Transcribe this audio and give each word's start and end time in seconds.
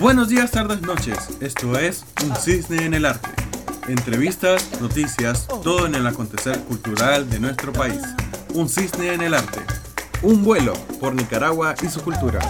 Buenos 0.00 0.28
días, 0.28 0.50
tardes, 0.50 0.82
noches. 0.82 1.16
Esto 1.40 1.78
es 1.78 2.04
Un 2.22 2.36
Cisne 2.36 2.84
en 2.84 2.92
el 2.92 3.06
Arte. 3.06 3.30
Entrevistas, 3.88 4.78
noticias, 4.80 5.48
todo 5.62 5.86
en 5.86 5.94
el 5.94 6.06
acontecer 6.06 6.58
cultural 6.64 7.30
de 7.30 7.40
nuestro 7.40 7.72
país. 7.72 8.02
Un 8.52 8.68
Cisne 8.68 9.14
en 9.14 9.22
el 9.22 9.32
Arte. 9.32 9.60
Un 10.22 10.44
vuelo 10.44 10.74
por 11.00 11.14
Nicaragua 11.14 11.74
y 11.82 11.88
su 11.88 12.02
cultura. 12.02 12.40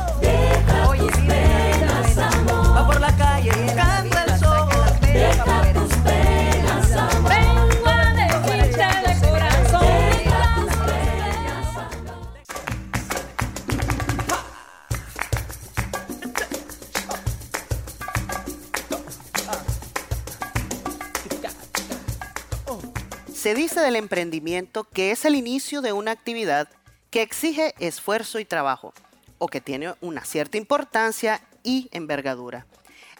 Se 23.46 23.54
dice 23.54 23.78
del 23.78 23.94
emprendimiento 23.94 24.82
que 24.82 25.12
es 25.12 25.24
el 25.24 25.36
inicio 25.36 25.80
de 25.80 25.92
una 25.92 26.10
actividad 26.10 26.68
que 27.10 27.22
exige 27.22 27.76
esfuerzo 27.78 28.40
y 28.40 28.44
trabajo, 28.44 28.92
o 29.38 29.46
que 29.46 29.60
tiene 29.60 29.94
una 30.00 30.24
cierta 30.24 30.58
importancia 30.58 31.40
y 31.62 31.88
envergadura. 31.92 32.66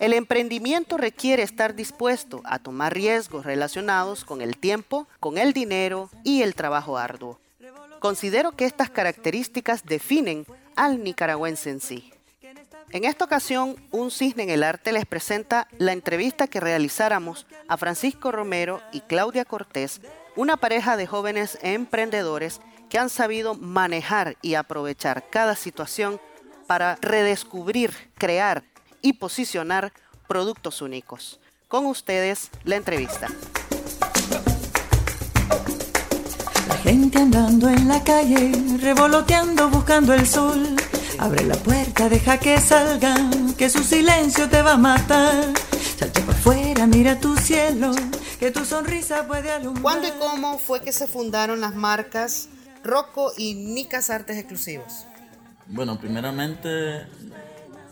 El 0.01 0.13
emprendimiento 0.13 0.97
requiere 0.97 1.45
estar 1.45 1.77
dispuesto 1.77 2.43
a 2.45 2.59
tomar 2.59 2.93
riesgos 2.93 3.47
relacionados 3.47 4.25
con 4.25 4.41
el 4.41 4.59
tiempo, 4.59 5.07
con 5.21 5.39
el 5.39 5.53
dinero 5.53 6.11
y 6.25 6.43
el 6.43 6.57
trabajo 6.57 6.99
arduo. 6.99 7.39
Considero 8.01 8.51
que 8.51 8.65
estas 8.65 8.91
características 8.91 9.85
definen 9.85 10.45
al 10.75 11.05
nicaragüense 11.05 11.71
en 11.71 11.79
sí. 11.79 12.13
En 12.91 13.05
esta 13.05 13.25
ocasión, 13.25 13.77
Un 13.91 14.11
Cisne 14.11 14.45
en 14.45 14.51
el 14.51 14.63
Arte 14.63 14.93
les 14.93 15.07
presenta 15.07 15.69
la 15.79 15.93
entrevista 15.93 16.47
que 16.47 16.61
realizáramos 16.61 17.47
a 17.69 17.77
Francisco 17.77 18.33
Romero 18.33 18.81
y 18.93 19.01
Claudia 19.01 19.45
Cortés, 19.45 20.01
una 20.37 20.57
pareja 20.57 20.97
de 20.97 21.07
jóvenes 21.07 21.59
emprendedores 21.63 22.61
que 22.89 22.99
han 22.99 23.11
sabido 23.11 23.55
manejar 23.55 24.37
y 24.41 24.55
aprovechar 24.55 25.29
cada 25.31 25.57
situación 25.57 26.21
para 26.67 26.97
redescubrir, 27.01 27.93
crear 28.17 28.63
y 29.03 29.15
posicionar 29.15 29.93
productos 30.29 30.81
únicos. 30.83 31.41
Con 31.69 31.87
ustedes, 31.87 32.51
la 32.65 32.77
entrevista. 32.77 33.29
Andando 37.17 37.69
en 37.69 37.89
la 37.89 38.05
calle, 38.05 38.53
revoloteando 38.81 39.69
buscando 39.69 40.15
el 40.15 40.27
sol. 40.27 40.77
Abre 41.19 41.45
la 41.45 41.57
puerta, 41.57 42.09
deja 42.09 42.39
que 42.39 42.61
salgan, 42.61 43.55
que 43.55 43.71
su 43.71 43.83
silencio 43.83 44.49
te 44.49 44.61
va 44.61 44.73
a 44.73 44.77
matar. 44.77 45.53
Salte 45.99 46.21
para 46.21 46.37
afuera, 46.39 46.87
mira 46.87 47.19
tu 47.19 47.37
cielo, 47.37 47.93
que 48.39 48.51
tu 48.51 48.65
sonrisa 48.65 49.27
puede 49.27 49.51
alumbrar. 49.51 49.83
¿Cuándo 49.83 50.09
y 50.09 50.11
cómo 50.13 50.59
fue 50.59 50.83
que 50.83 50.93
se 50.93 51.07
fundaron 51.07 51.61
las 51.61 51.75
marcas 51.75 52.49
Rocco 52.85 53.33
y 53.37 53.55
Nicas 53.55 54.11
Artes 54.11 54.37
Exclusivos? 54.37 55.07
Bueno, 55.67 55.99
primeramente 55.99 57.07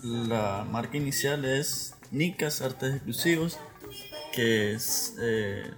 la 0.02 0.66
marca 0.70 0.96
inicial 0.96 1.44
es 1.46 1.94
Nicas 2.10 2.60
Artes 2.60 2.94
Exclusivos, 2.94 3.58
que 4.32 4.74
es, 4.74 5.14
eh, 5.20 5.70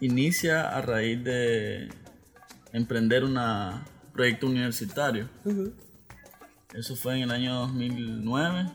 inicia 0.00 0.68
a 0.68 0.80
raíz 0.82 1.22
de 1.24 1.88
emprender 2.72 3.24
un 3.24 3.36
proyecto 4.20 4.46
universitario. 4.48 5.28
Eso 6.74 6.94
fue 6.94 7.16
en 7.16 7.22
el 7.22 7.30
año 7.30 7.54
2009, 7.60 8.70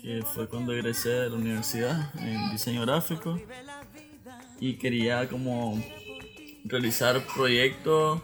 que 0.00 0.22
fue 0.22 0.48
cuando 0.48 0.72
egresé 0.72 1.08
de 1.08 1.28
la 1.30 1.34
universidad 1.34 2.10
en 2.20 2.52
diseño 2.52 2.82
gráfico 2.82 3.36
y 4.60 4.74
quería 4.74 5.28
como 5.28 5.82
realizar 6.64 7.20
proyectos 7.34 8.22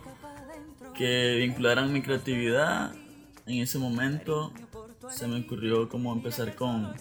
que 0.94 1.34
vincularan 1.40 1.92
mi 1.92 2.00
creatividad. 2.00 2.94
En 3.46 3.58
ese 3.60 3.78
momento 3.78 4.52
se 5.10 5.26
me 5.26 5.40
ocurrió 5.40 5.88
como 5.88 6.12
empezar 6.12 6.54
con 6.54 6.94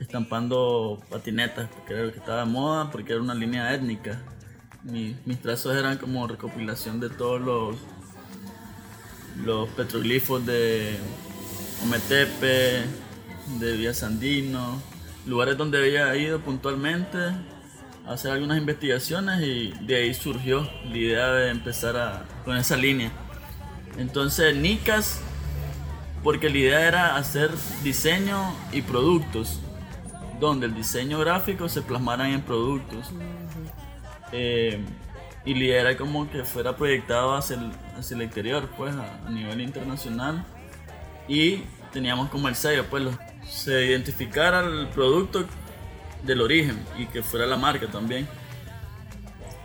estampando 0.00 1.00
patinetas, 1.08 1.68
porque 1.70 1.92
era 1.94 2.02
lo 2.02 2.10
que 2.12 2.18
estaba 2.18 2.40
de 2.44 2.50
moda, 2.50 2.90
porque 2.90 3.12
era 3.12 3.22
una 3.22 3.34
línea 3.34 3.72
étnica. 3.72 4.20
Mi- 4.82 5.16
mis 5.24 5.40
trazos 5.40 5.76
eran 5.76 5.98
como 5.98 6.26
recopilación 6.26 6.98
de 6.98 7.10
todos 7.10 7.40
los, 7.40 7.76
los 9.44 9.68
petroglifos 9.70 10.44
de 10.46 10.96
Ometepe, 11.84 12.82
de 13.58 13.76
Villa 13.76 13.94
Sandino, 13.94 14.80
lugares 15.26 15.56
donde 15.56 15.78
había 15.78 16.14
ido 16.16 16.40
puntualmente 16.40 17.18
a 18.06 18.12
hacer 18.12 18.32
algunas 18.32 18.58
investigaciones 18.58 19.40
y 19.42 19.72
de 19.84 19.96
ahí 19.96 20.14
surgió 20.14 20.68
la 20.88 20.96
idea 20.96 21.32
de 21.32 21.50
empezar 21.50 21.96
a- 21.96 22.24
con 22.44 22.56
esa 22.56 22.76
línea. 22.76 23.10
Entonces, 23.98 24.56
Nicas, 24.56 25.20
porque 26.22 26.48
la 26.48 26.58
idea 26.58 26.88
era 26.88 27.16
hacer 27.16 27.50
diseño 27.82 28.54
y 28.72 28.82
productos, 28.82 29.60
donde 30.40 30.66
el 30.66 30.74
diseño 30.74 31.18
gráfico 31.18 31.68
se 31.68 31.82
plasmaran 31.82 32.30
en 32.30 32.42
productos. 32.42 33.10
Eh, 34.32 34.80
y 35.44 35.54
la 35.54 35.64
idea 35.64 35.80
era 35.80 35.96
como 35.96 36.30
que 36.30 36.44
fuera 36.44 36.76
proyectado 36.76 37.34
hacia 37.34 37.56
el, 37.56 37.72
hacia 37.98 38.14
el 38.14 38.22
exterior, 38.22 38.68
pues 38.76 38.94
a, 38.94 39.26
a 39.26 39.30
nivel 39.30 39.60
internacional. 39.60 40.44
Y 41.28 41.64
teníamos 41.92 42.28
como 42.30 42.48
el 42.48 42.54
sello, 42.54 42.86
pues 42.88 43.02
lo- 43.04 43.18
se 43.48 43.86
identificara 43.86 44.60
el 44.60 44.88
producto 44.88 45.44
del 46.24 46.40
origen 46.40 46.80
y 46.98 47.06
que 47.06 47.22
fuera 47.22 47.46
la 47.46 47.56
marca 47.56 47.86
también. 47.88 48.28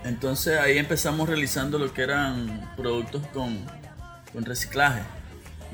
Entonces 0.04 0.60
ahí 0.60 0.78
empezamos 0.78 1.28
realizando 1.28 1.78
lo 1.80 1.94
que 1.94 2.02
eran 2.04 2.72
productos 2.78 3.26
con, 3.28 3.60
con 4.34 4.46
reciclaje. 4.46 5.02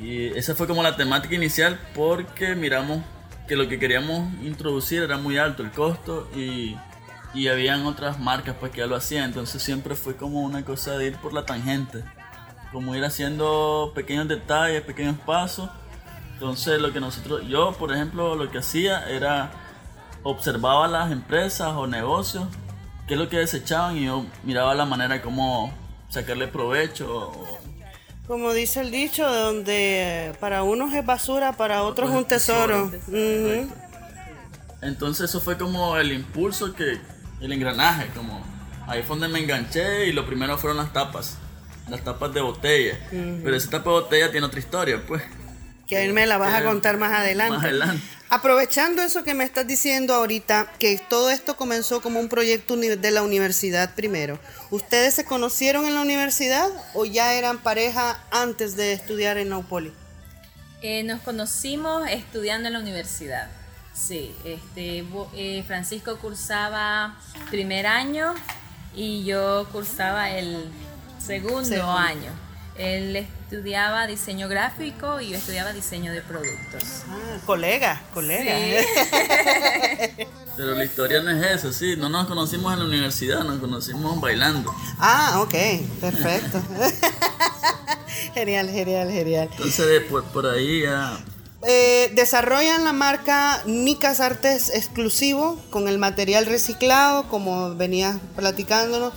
Y 0.02 0.28
esa 0.38 0.56
fue 0.56 0.68
como 0.68 0.82
la 0.82 0.96
temática 0.96 1.36
inicial 1.36 1.80
porque 1.94 2.56
miramos 2.56 3.04
que 3.48 3.56
lo 3.56 3.68
que 3.68 3.78
queríamos 3.78 4.34
introducir 4.42 5.04
era 5.04 5.18
muy 5.18 5.38
alto 5.38 5.62
el 5.64 5.72
costo 5.72 6.30
y, 6.36 6.76
y 7.34 7.48
habían 7.48 7.86
otras 7.86 8.20
marcas 8.20 8.56
pues 8.60 8.72
que 8.72 8.80
ya 8.80 8.88
lo 8.88 8.96
hacían. 8.96 9.26
Entonces 9.26 9.62
siempre 9.62 9.96
fue 9.96 10.16
como 10.16 10.42
una 10.42 10.64
cosa 10.64 10.98
de 10.98 11.08
ir 11.08 11.18
por 11.18 11.34
la 11.34 11.46
tangente. 11.46 12.04
Como 12.72 12.96
ir 12.96 13.04
haciendo 13.04 13.92
pequeños 13.96 14.28
detalles, 14.28 14.82
pequeños 14.82 15.18
pasos. 15.26 15.70
Entonces 16.34 16.80
lo 16.82 16.92
que 16.92 17.00
nosotros, 17.00 17.48
yo 17.48 17.74
por 17.74 17.92
ejemplo 17.92 18.36
lo 18.36 18.50
que 18.52 18.60
hacía 18.60 19.08
era 19.10 19.52
observaba 20.24 20.88
las 20.88 21.12
empresas 21.12 21.74
o 21.74 21.86
negocios, 21.86 22.46
qué 23.08 23.14
es 23.14 23.20
lo 23.20 23.30
que 23.30 23.38
desechaban 23.38 23.98
y 23.98 24.06
yo 24.06 24.26
miraba 24.44 24.74
la 24.74 24.86
manera 24.86 25.22
como 25.22 25.74
sacarle 26.10 26.48
provecho. 26.48 27.32
Como 28.28 28.54
dice 28.54 28.80
el 28.80 28.92
dicho, 28.92 29.30
donde 29.30 30.34
para 30.40 30.64
unos 30.64 30.94
es 30.94 31.06
basura, 31.06 31.54
para 31.54 31.84
otros 31.84 32.10
es 32.10 32.16
un 32.16 32.26
tesoro. 32.26 32.90
Entonces 34.82 35.30
eso 35.30 35.42
fue 35.42 35.58
como 35.58 35.98
el 35.98 36.12
impulso 36.12 36.74
que, 36.74 37.00
el 37.44 37.52
engranaje, 37.52 38.08
como 38.16 38.44
ahí 38.88 39.02
fue 39.04 39.18
donde 39.18 39.28
me 39.28 39.40
enganché 39.40 40.08
y 40.08 40.14
lo 40.14 40.26
primero 40.26 40.58
fueron 40.58 40.78
las 40.78 40.94
tapas, 40.94 41.38
las 41.90 42.04
tapas 42.04 42.34
de 42.34 42.42
botella. 42.42 42.98
Pero 43.12 43.56
esa 43.56 43.70
tapa 43.70 43.90
de 43.90 43.96
botella 44.02 44.32
tiene 44.32 44.46
otra 44.48 44.60
historia, 44.60 45.02
pues. 45.06 45.22
Que 45.88 45.98
ahí 45.98 46.12
me 46.14 46.26
la 46.26 46.38
vas 46.38 46.54
a 46.54 46.62
Eh, 46.62 46.64
contar 46.64 46.98
más 46.98 47.12
adelante. 47.12 47.56
Más 47.58 47.64
adelante. 47.66 48.04
Aprovechando 48.30 49.04
eso 49.04 49.24
que 49.24 49.34
me 49.36 49.44
estás 49.44 49.68
diciendo 49.68 50.16
ahorita, 50.16 50.72
que 50.80 51.00
todo 51.10 51.30
esto 51.30 51.56
comenzó 51.56 52.02
como 52.02 52.20
un 52.20 52.30
proyecto 52.30 52.76
de 52.78 53.12
la 53.12 53.22
universidad 53.22 53.94
primero. 53.94 54.40
¿Ustedes 54.72 55.14
se 55.14 55.26
conocieron 55.26 55.86
en 55.86 55.94
la 55.94 56.02
universidad 56.02 56.68
o 56.96 57.06
ya 57.06 57.34
eran 57.36 57.60
pareja 57.60 58.20
antes 58.32 58.76
de 58.76 58.94
estudiar 58.94 59.38
en 59.38 59.50
Naupoli? 59.50 59.94
Eh, 60.82 61.04
nos 61.04 61.22
conocimos 61.22 62.08
estudiando 62.10 62.68
en 62.68 62.74
la 62.74 62.80
universidad. 62.80 63.50
Sí, 63.94 64.36
este, 64.44 65.04
bo- 65.04 65.30
eh, 65.36 65.64
Francisco 65.68 66.18
cursaba 66.18 67.16
primer 67.52 67.86
año 67.88 68.34
y 68.96 69.24
yo 69.24 69.68
cursaba 69.72 70.32
el 70.32 70.66
segundo, 71.24 71.64
Segundo. 71.64 71.92
año. 71.98 72.32
Él 72.76 73.16
estudiaba 73.16 74.08
diseño 74.08 74.48
gráfico 74.50 75.22
y 75.22 75.30
yo 75.30 75.38
estudiaba 75.38 75.74
diseño 75.74 76.12
de 76.12 76.22
productos. 76.22 77.04
Ah, 77.08 77.38
colega, 77.46 78.02
colega. 78.16 78.56
Pero 80.58 80.74
la 80.76 80.84
historia 80.84 81.22
no 81.22 81.30
es 81.30 81.52
eso, 81.60 81.72
sí. 81.72 81.96
No 81.96 82.10
nos 82.10 82.26
conocimos 82.28 82.74
en 82.74 82.80
la 82.80 82.86
universidad, 82.86 83.44
nos 83.44 83.60
conocimos 83.60 84.20
bailando. 84.20 84.74
Ah, 84.98 85.40
ok, 85.42 85.54
perfecto. 86.02 86.62
genial, 88.34 88.70
genial, 88.70 89.12
genial. 89.12 89.50
Entonces 89.52 90.02
por, 90.10 90.24
por 90.26 90.48
ahí 90.48 90.82
ya 90.82 91.18
Eh, 91.66 92.12
desarrollan 92.14 92.84
la 92.84 92.92
marca 92.92 93.62
Nicas 93.66 94.20
Artes 94.20 94.70
exclusivo 94.70 95.58
con 95.70 95.88
el 95.88 95.98
material 95.98 96.46
reciclado, 96.46 97.30
como 97.30 97.74
venías 97.76 98.18
platicándonos. 98.36 99.14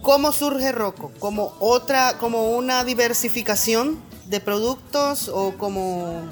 ¿Cómo 0.00 0.32
surge 0.32 0.72
Rocco? 0.72 1.12
¿Como 1.20 1.54
otra, 1.60 2.18
como 2.18 2.50
una 2.50 2.82
diversificación 2.82 4.02
de 4.26 4.40
productos 4.40 5.28
o 5.28 5.56
como 5.56 6.22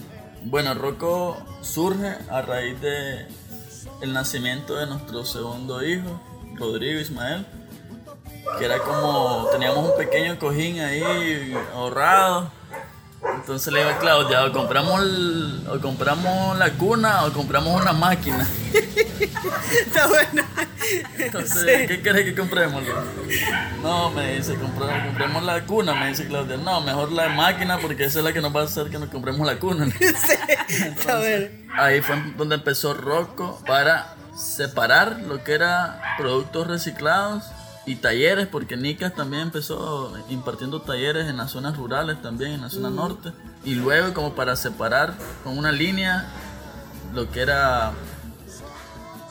Bueno, 0.42 0.74
Rocco 0.74 1.36
surge 1.60 2.16
a 2.28 2.42
raíz 2.42 2.80
de 2.80 3.28
el 4.00 4.12
nacimiento 4.12 4.74
de 4.74 4.86
nuestro 4.86 5.24
segundo 5.24 5.84
hijo, 5.84 6.20
Rodrigo 6.56 6.98
Ismael, 6.98 7.46
que 8.58 8.64
era 8.64 8.78
como, 8.80 9.46
teníamos 9.52 9.90
un 9.90 9.96
pequeño 9.96 10.38
cojín 10.38 10.80
ahí 10.80 11.54
ahorrado. 11.74 12.50
Entonces 13.22 13.72
le 13.72 13.80
digo 13.80 13.90
a 13.90 13.98
Claudia, 13.98 14.44
o 14.44 14.52
compramos, 14.52 15.02
o 15.68 15.80
compramos 15.80 16.58
la 16.58 16.70
cuna 16.72 17.24
o 17.24 17.32
compramos 17.32 17.80
una 17.80 17.92
máquina. 17.92 18.46
Está 19.86 20.06
bueno. 20.06 20.42
Entonces, 21.18 21.88
¿qué 21.88 22.00
querés 22.02 22.24
que 22.24 22.34
compremos? 22.34 22.82
No, 23.82 24.10
me 24.10 24.36
dice, 24.36 24.54
compremos 24.54 25.42
la 25.42 25.64
cuna, 25.64 25.94
me 25.94 26.08
dice 26.08 26.26
Claudia. 26.26 26.56
No, 26.56 26.80
mejor 26.80 27.12
la 27.12 27.28
máquina 27.28 27.78
porque 27.78 28.04
esa 28.04 28.20
es 28.20 28.24
la 28.24 28.32
que 28.32 28.40
nos 28.40 28.54
va 28.54 28.62
a 28.62 28.64
hacer 28.64 28.88
que 28.88 28.98
nos 28.98 29.10
compremos 29.10 29.46
la 29.46 29.58
cuna. 29.58 29.86
ahí 31.76 32.00
fue 32.00 32.16
donde 32.36 32.54
empezó 32.54 32.94
Rocco 32.94 33.62
para 33.66 34.14
separar 34.34 35.20
lo 35.20 35.44
que 35.44 35.52
era 35.52 36.00
productos 36.16 36.66
reciclados 36.66 37.44
y 37.90 37.96
talleres, 37.96 38.46
porque 38.46 38.76
Nicas 38.76 39.14
también 39.16 39.42
empezó 39.42 40.16
impartiendo 40.28 40.80
talleres 40.80 41.28
en 41.28 41.36
las 41.36 41.50
zonas 41.50 41.76
rurales 41.76 42.22
también, 42.22 42.52
en 42.52 42.60
la 42.60 42.70
zona 42.70 42.88
norte. 42.88 43.32
Y 43.64 43.74
luego 43.74 44.14
como 44.14 44.36
para 44.36 44.54
separar 44.54 45.14
con 45.42 45.58
una 45.58 45.72
línea 45.72 46.24
lo 47.12 47.28
que 47.32 47.40
era 47.40 47.90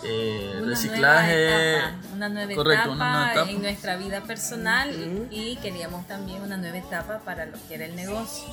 eh, 0.03 0.61
reciclaje. 0.65 1.77
una 2.13 2.27
nueva 2.27 2.51
etapa 2.51 3.49
en 3.49 3.61
nuestra 3.61 3.95
vida 3.95 4.21
personal 4.23 5.27
y 5.31 5.55
queríamos 5.61 6.05
también 6.05 6.41
una 6.41 6.57
nueva 6.57 6.79
etapa 6.79 7.19
para 7.19 7.45
lo 7.45 7.57
que 7.69 7.75
era 7.75 7.85
el 7.85 7.95
negocio. 7.95 8.43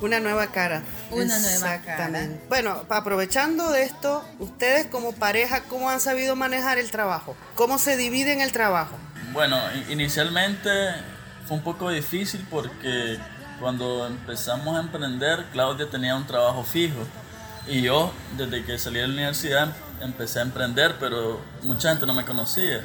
Una 0.00 0.18
nueva 0.18 0.48
cara. 0.48 0.82
Una 1.12 1.38
nueva 1.38 1.78
cara. 1.78 2.28
Bueno, 2.48 2.84
aprovechando 2.88 3.70
de 3.70 3.84
esto, 3.84 4.24
ustedes 4.40 4.86
como 4.86 5.12
pareja, 5.12 5.62
¿cómo 5.62 5.90
han 5.90 6.00
sabido 6.00 6.34
manejar 6.34 6.78
el 6.78 6.90
trabajo? 6.90 7.36
¿Cómo 7.54 7.78
se 7.78 7.96
dividen 7.96 8.40
el 8.40 8.50
trabajo? 8.50 8.96
Bueno, 9.32 9.56
inicialmente 9.88 10.70
fue 11.46 11.56
un 11.56 11.62
poco 11.62 11.90
difícil 11.90 12.46
porque 12.50 13.18
cuando 13.60 14.06
empezamos 14.06 14.76
a 14.76 14.80
emprender, 14.80 15.44
Claudia 15.52 15.88
tenía 15.90 16.14
un 16.16 16.26
trabajo 16.26 16.62
fijo 16.64 17.00
y 17.66 17.82
yo, 17.82 18.12
desde 18.36 18.64
que 18.64 18.78
salí 18.78 18.98
de 19.00 19.08
la 19.08 19.12
universidad, 19.14 19.68
empecé 20.00 20.38
a 20.38 20.42
emprender, 20.42 20.96
pero 20.98 21.40
mucha 21.62 21.90
gente 21.90 22.06
no 22.06 22.14
me 22.14 22.24
conocía. 22.24 22.82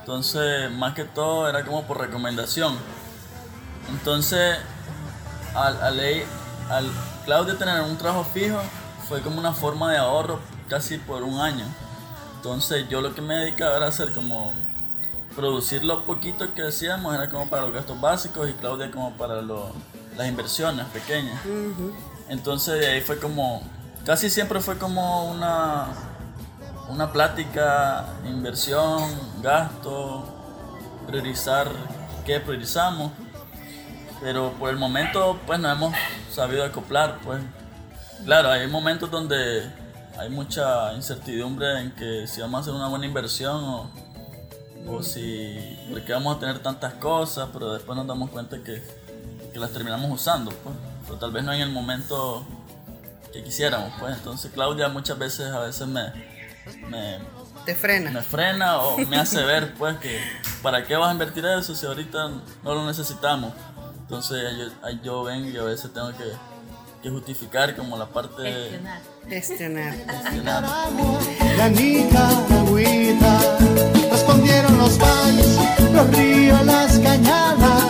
Entonces, 0.00 0.70
más 0.70 0.94
que 0.94 1.04
todo, 1.04 1.48
era 1.48 1.64
como 1.64 1.86
por 1.86 1.98
recomendación. 2.00 2.76
Entonces, 3.90 4.58
al, 5.54 5.82
al, 5.82 6.00
al 6.70 6.90
Claudio 7.24 7.56
tener 7.56 7.82
un 7.82 7.98
trabajo 7.98 8.24
fijo, 8.32 8.60
fue 9.08 9.20
como 9.20 9.38
una 9.38 9.52
forma 9.52 9.90
de 9.92 9.98
ahorro 9.98 10.40
casi 10.68 10.96
por 10.96 11.22
un 11.22 11.40
año. 11.40 11.66
Entonces, 12.36 12.88
yo 12.88 13.00
lo 13.00 13.14
que 13.14 13.20
me 13.20 13.34
dedicaba 13.34 13.76
era 13.76 13.86
hacer 13.88 14.12
como 14.12 14.54
producir 15.34 15.84
lo 15.84 16.02
poquito 16.02 16.52
que 16.54 16.62
hacíamos, 16.62 17.14
era 17.14 17.28
como 17.28 17.48
para 17.48 17.62
los 17.62 17.72
gastos 17.72 18.00
básicos 18.00 18.48
y 18.48 18.52
Claudia 18.54 18.90
como 18.90 19.12
para 19.12 19.42
las 19.42 20.28
inversiones 20.28 20.86
pequeñas. 20.86 21.40
Entonces, 22.28 22.80
de 22.80 22.86
ahí 22.88 23.00
fue 23.00 23.18
como 23.18 23.62
casi 24.04 24.30
siempre 24.30 24.60
fue 24.60 24.78
como 24.78 25.30
una, 25.30 25.86
una 26.88 27.12
plática, 27.12 28.06
inversión, 28.24 29.10
gasto, 29.42 30.24
priorizar 31.06 31.68
qué 32.24 32.40
priorizamos. 32.40 33.12
Pero 34.20 34.52
por 34.52 34.70
el 34.70 34.76
momento 34.76 35.38
pues 35.46 35.58
nos 35.58 35.72
hemos 35.72 35.94
sabido 36.30 36.64
acoplar. 36.64 37.18
Pues. 37.24 37.42
Claro, 38.24 38.50
hay 38.50 38.68
momentos 38.68 39.10
donde 39.10 39.68
hay 40.16 40.28
mucha 40.30 40.92
incertidumbre 40.94 41.80
en 41.80 41.90
que 41.92 42.26
si 42.26 42.40
vamos 42.40 42.58
a 42.58 42.60
hacer 42.60 42.74
una 42.74 42.88
buena 42.88 43.06
inversión 43.06 43.64
o, 43.64 43.90
o 44.88 45.02
si 45.02 45.78
porque 45.90 46.12
vamos 46.12 46.36
a 46.36 46.40
tener 46.40 46.58
tantas 46.60 46.94
cosas, 46.94 47.48
pero 47.52 47.72
después 47.72 47.96
nos 47.96 48.06
damos 48.06 48.30
cuenta 48.30 48.58
que, 48.58 48.82
que 49.52 49.58
las 49.58 49.70
terminamos 49.70 50.10
usando. 50.10 50.50
Pues. 50.50 50.74
Pero 51.06 51.18
tal 51.18 51.32
vez 51.32 51.44
no 51.44 51.52
en 51.52 51.60
el 51.60 51.70
momento 51.70 52.46
que 53.32 53.42
quisiéramos, 53.42 53.92
pues. 53.98 54.16
Entonces 54.16 54.50
Claudia 54.52 54.88
muchas 54.88 55.18
veces, 55.18 55.52
a 55.52 55.60
veces 55.60 55.86
me, 55.86 56.12
me 56.88 57.18
te 57.64 57.74
frena. 57.74 58.10
Me 58.10 58.22
frena 58.22 58.78
o 58.78 58.98
me 58.98 59.16
hace 59.16 59.42
ver, 59.44 59.74
pues, 59.74 59.96
que 59.98 60.18
para 60.62 60.84
qué 60.84 60.96
vas 60.96 61.10
a 61.10 61.12
invertir 61.12 61.44
eso 61.46 61.74
si 61.74 61.86
ahorita 61.86 62.28
no 62.62 62.74
lo 62.74 62.86
necesitamos. 62.86 63.52
Entonces 64.00 64.42
yo, 64.58 64.90
yo 65.02 65.22
vengo 65.24 65.48
y 65.48 65.56
a 65.56 65.62
veces 65.62 65.92
tengo 65.92 66.10
que, 66.10 66.32
que 67.02 67.10
justificar 67.10 67.74
como 67.76 67.96
la 67.96 68.06
parte 68.06 68.80
Gestionar. 69.28 69.94
Gestionar. 69.94 69.94
Gestionar. 69.94 70.64
La 71.56 71.68
nicaragüita 71.68 73.38
respondieron 74.12 74.76
los 74.78 74.98
valles, 74.98 75.58
los 75.92 76.06
ríos, 76.16 76.64
las 76.64 76.98
cañadas, 76.98 77.82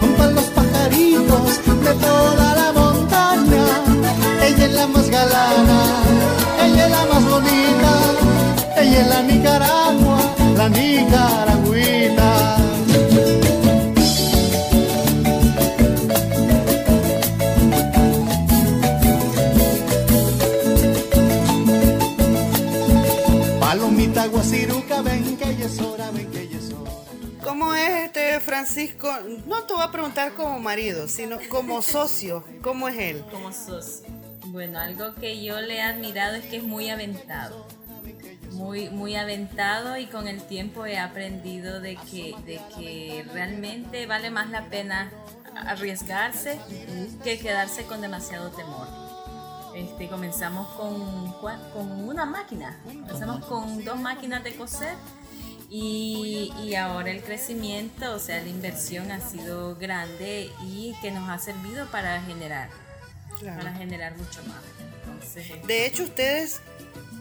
junto 0.00 0.22
a 0.22 0.26
los 0.26 0.44
pajaritos 0.46 1.64
de 1.84 1.94
toda 1.94 2.54
la 2.56 2.72
ella 4.44 4.66
es 4.66 4.72
la 4.72 4.86
más 4.88 5.08
galana, 5.08 5.80
ella 6.64 6.84
es 6.86 6.90
la 6.90 7.04
más 7.06 7.24
bonita, 7.24 7.92
ella 8.76 9.00
es 9.02 9.06
la 9.08 9.22
Nicaragua, 9.22 10.18
la 10.56 10.68
Nicaragüita. 10.68 11.81
Francisco? 28.62 29.08
No 29.46 29.64
te 29.64 29.74
voy 29.74 29.82
a 29.82 29.90
preguntar 29.90 30.34
como 30.34 30.60
marido, 30.60 31.08
sino 31.08 31.38
como 31.48 31.82
socio. 31.82 32.44
¿Cómo 32.62 32.88
es 32.88 32.96
él? 32.96 33.24
Como 33.32 33.52
socio. 33.52 34.06
Bueno, 34.46 34.78
algo 34.78 35.14
que 35.16 35.42
yo 35.42 35.60
le 35.60 35.78
he 35.78 35.82
admirado 35.82 36.36
es 36.36 36.44
que 36.44 36.58
es 36.58 36.62
muy 36.62 36.88
aventado. 36.88 37.66
Muy, 38.52 38.88
muy 38.90 39.16
aventado 39.16 39.96
y 39.96 40.06
con 40.06 40.28
el 40.28 40.42
tiempo 40.42 40.86
he 40.86 40.98
aprendido 40.98 41.80
de 41.80 41.96
que, 41.96 42.36
de 42.46 42.60
que 42.76 43.24
realmente 43.32 44.06
vale 44.06 44.30
más 44.30 44.50
la 44.50 44.66
pena 44.66 45.10
arriesgarse 45.56 46.60
que 47.24 47.40
quedarse 47.40 47.84
con 47.84 48.00
demasiado 48.00 48.50
temor. 48.50 48.86
Este, 49.74 50.06
comenzamos 50.08 50.68
con, 50.76 51.32
con 51.72 52.08
una 52.08 52.26
máquina, 52.26 52.78
comenzamos 52.84 53.44
con 53.46 53.84
dos 53.84 53.98
máquinas 53.98 54.44
de 54.44 54.54
coser 54.54 54.94
y, 55.74 56.52
y, 56.62 56.74
ahora 56.74 57.10
el 57.10 57.22
crecimiento, 57.22 58.12
o 58.14 58.18
sea, 58.18 58.42
la 58.42 58.48
inversión 58.48 59.10
ha 59.10 59.20
sido 59.20 59.74
grande 59.76 60.50
y 60.62 60.94
que 61.00 61.10
nos 61.10 61.30
ha 61.30 61.38
servido 61.38 61.86
para 61.86 62.20
generar 62.22 62.68
para 63.50 63.72
generar 63.74 64.16
mucho 64.16 64.40
más. 64.46 65.66
De 65.66 65.86
hecho, 65.86 66.04
ustedes 66.04 66.60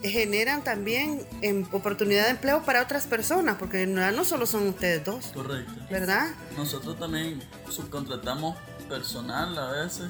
generan 0.04 0.64
también 0.64 1.26
oportunidad 1.72 2.26
de 2.26 2.32
empleo 2.32 2.64
para 2.64 2.82
otras 2.82 3.06
personas, 3.06 3.58
porque 3.58 3.88
no, 3.88 4.10
no 4.12 4.26
solo 4.26 4.46
son 4.46 4.68
ustedes 4.68 5.04
dos. 5.04 5.28
Correcto. 5.34 5.74
¿Verdad? 5.90 6.30
Nosotros 6.58 6.98
también 7.00 7.42
subcontratamos 7.70 8.58
personal 8.90 9.58
a 9.58 9.72
veces 9.84 10.10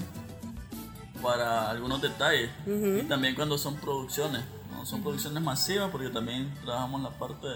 para 1.21 1.69
algunos 1.69 2.01
detalles. 2.01 2.49
Y 2.65 3.03
también 3.03 3.35
cuando 3.35 3.57
son 3.57 3.75
producciones. 3.75 4.43
No 4.71 4.85
son 4.85 5.03
producciones 5.03 5.43
masivas, 5.43 5.91
porque 5.91 6.09
también 6.09 6.51
trabajamos 6.63 6.99
en 6.99 7.03
la 7.03 7.11
parte 7.11 7.47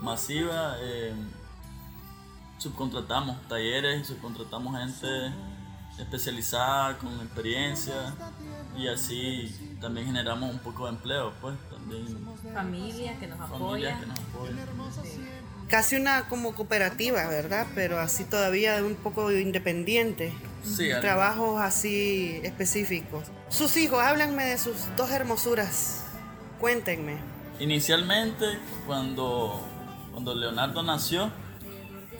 masiva. 0.00 0.76
Eh, 0.80 1.14
subcontratamos 2.58 3.36
talleres, 3.48 4.06
subcontratamos 4.06 4.78
gente 4.78 5.32
especializada, 5.98 6.98
con 6.98 7.12
experiencia 7.20 8.14
y 8.76 8.88
así 8.88 9.76
también 9.80 10.06
generamos 10.06 10.50
un 10.50 10.58
poco 10.60 10.84
de 10.84 10.92
empleo, 10.92 11.32
pues 11.40 11.56
también. 11.70 12.06
Familia 12.54 13.18
que 13.18 13.26
nos 13.26 13.40
apoya. 13.40 13.98
Casi 15.68 15.96
una 15.96 16.28
como 16.28 16.54
cooperativa, 16.54 17.26
¿verdad? 17.28 17.66
Pero 17.74 18.00
así 18.00 18.24
todavía 18.24 18.82
un 18.84 18.96
poco 18.96 19.30
independiente. 19.30 20.32
Sí, 20.64 20.90
Trabajos 21.00 21.60
así 21.60 22.40
específicos. 22.42 23.24
Sus 23.48 23.76
hijos, 23.76 24.00
háblenme 24.02 24.44
de 24.44 24.58
sus 24.58 24.76
dos 24.96 25.10
hermosuras. 25.10 26.04
Cuéntenme. 26.58 27.18
Inicialmente, 27.60 28.58
cuando, 28.86 29.64
cuando 30.12 30.34
Leonardo 30.34 30.82
nació, 30.82 31.30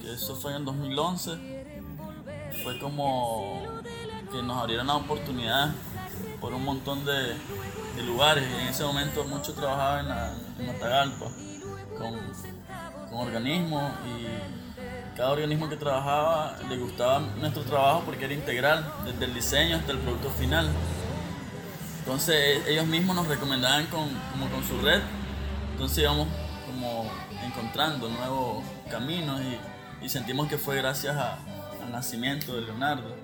que 0.01 0.15
eso 0.15 0.37
fue 0.37 0.55
en 0.57 0.65
2011, 0.65 1.61
fue 2.63 2.79
como 2.79 3.63
que 4.31 4.43
nos 4.43 4.59
abrieron 4.59 4.87
la 4.87 4.97
oportunidad 4.97 5.73
por 6.41 6.55
un 6.55 6.65
montón 6.65 7.05
de, 7.05 7.37
lugares. 8.05 8.45
En 8.63 8.69
ese 8.69 8.83
momento 8.83 9.25
mucho 9.25 9.53
trabajaba 9.53 10.01
en, 10.01 10.09
la, 10.09 10.35
Matagalpa 10.67 11.27
con, 11.99 13.19
organismos 13.19 13.93
y 14.07 15.17
cada 15.17 15.33
organismo 15.33 15.69
que 15.69 15.77
trabajaba 15.77 16.57
le 16.69 16.79
gustaba 16.79 17.21
nuestro 17.39 17.63
trabajo 17.65 18.03
porque 18.07 18.25
era 18.25 18.33
integral, 18.33 18.91
desde 19.05 19.25
el 19.27 19.35
diseño 19.35 19.77
hasta 19.77 19.93
el 19.93 19.99
producto 19.99 20.31
final. 20.31 20.71
Entonces 21.99 22.67
ellos 22.67 22.87
mismos 22.87 23.17
nos 23.17 23.27
recomendaban 23.27 23.87
como 23.87 24.49
con 24.51 24.65
su 24.65 24.81
red, 24.81 25.03
entonces 25.73 25.99
íbamos 25.99 26.29
como 26.81 27.11
encontrando 27.45 28.09
nuevos 28.09 28.65
caminos 28.91 29.41
y, 29.43 30.05
y 30.05 30.09
sentimos 30.09 30.49
que 30.49 30.57
fue 30.57 30.77
gracias 30.77 31.15
a- 31.17 31.39
al 31.83 31.93
nacimiento 31.93 32.55
de 32.55 32.63
Leonardo 32.63 33.15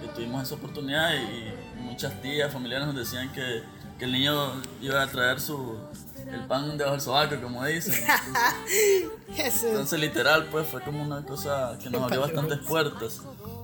que 0.00 0.08
tuvimos 0.08 0.42
esa 0.42 0.56
oportunidad 0.56 1.14
y, 1.14 1.78
y 1.78 1.82
muchas 1.82 2.20
tías, 2.20 2.52
familiares 2.52 2.86
nos 2.86 2.96
decían 2.96 3.32
que, 3.32 3.62
que 3.98 4.04
el 4.04 4.12
niño 4.12 4.52
iba 4.82 5.02
a 5.02 5.06
traer 5.06 5.40
su, 5.40 5.78
el 6.30 6.40
pan 6.46 6.76
debajo 6.76 6.92
del 6.96 7.00
sobaco, 7.00 7.40
como 7.40 7.64
dicen. 7.64 7.94
Entonces 9.68 9.98
literal 10.00 10.46
pues 10.50 10.66
fue 10.68 10.82
como 10.82 11.02
una 11.02 11.22
cosa 11.24 11.78
que 11.82 11.88
nos 11.88 12.02
abrió 12.02 12.20
bastantes 12.20 12.58
puertas. 12.58 13.22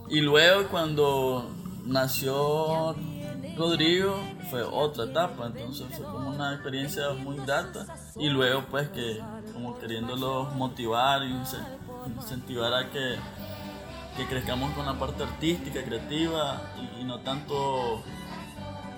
Y 0.09 0.21
luego 0.21 0.69
cuando 0.69 1.51
nació 1.85 2.95
Rodrigo 3.57 4.17
fue 4.51 4.63
otra 4.63 5.05
etapa, 5.05 5.47
entonces 5.47 5.87
fue 5.97 6.05
como 6.05 6.31
una 6.31 6.55
experiencia 6.55 7.11
muy 7.11 7.37
grata. 7.39 7.87
Y 8.17 8.29
luego 8.31 8.65
pues 8.71 8.89
que 8.89 9.21
como 9.53 9.79
queriéndolos 9.79 10.55
motivar 10.55 11.23
y 11.23 11.33
ince- 11.33 11.67
incentivar 12.17 12.73
a 12.73 12.91
que, 12.91 13.17
que 14.17 14.27
crezcamos 14.27 14.73
con 14.73 14.87
la 14.87 14.99
parte 14.99 15.23
artística, 15.25 15.83
creativa 15.85 16.63
y, 16.97 17.01
y 17.01 17.05
no 17.05 17.21
tanto 17.21 18.03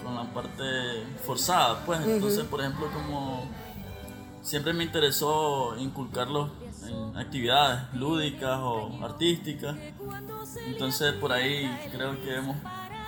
con 0.03 0.15
la 0.15 0.25
parte 0.33 0.63
forzada. 1.25 1.85
Pues 1.85 2.01
entonces 2.07 2.45
por 2.45 2.61
ejemplo 2.61 2.87
como 2.93 3.43
siempre 4.43 4.73
me 4.73 4.85
interesó 4.85 5.77
inculcarlos 5.79 6.51
en 6.87 7.17
actividades 7.17 7.93
lúdicas 7.95 8.59
o 8.63 8.91
artísticas. 9.03 9.75
Entonces 10.67 11.13
por 11.15 11.33
ahí 11.33 11.69
creo 11.91 12.21
que 12.23 12.37
hemos 12.37 12.57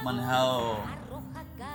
manejado 0.02 0.76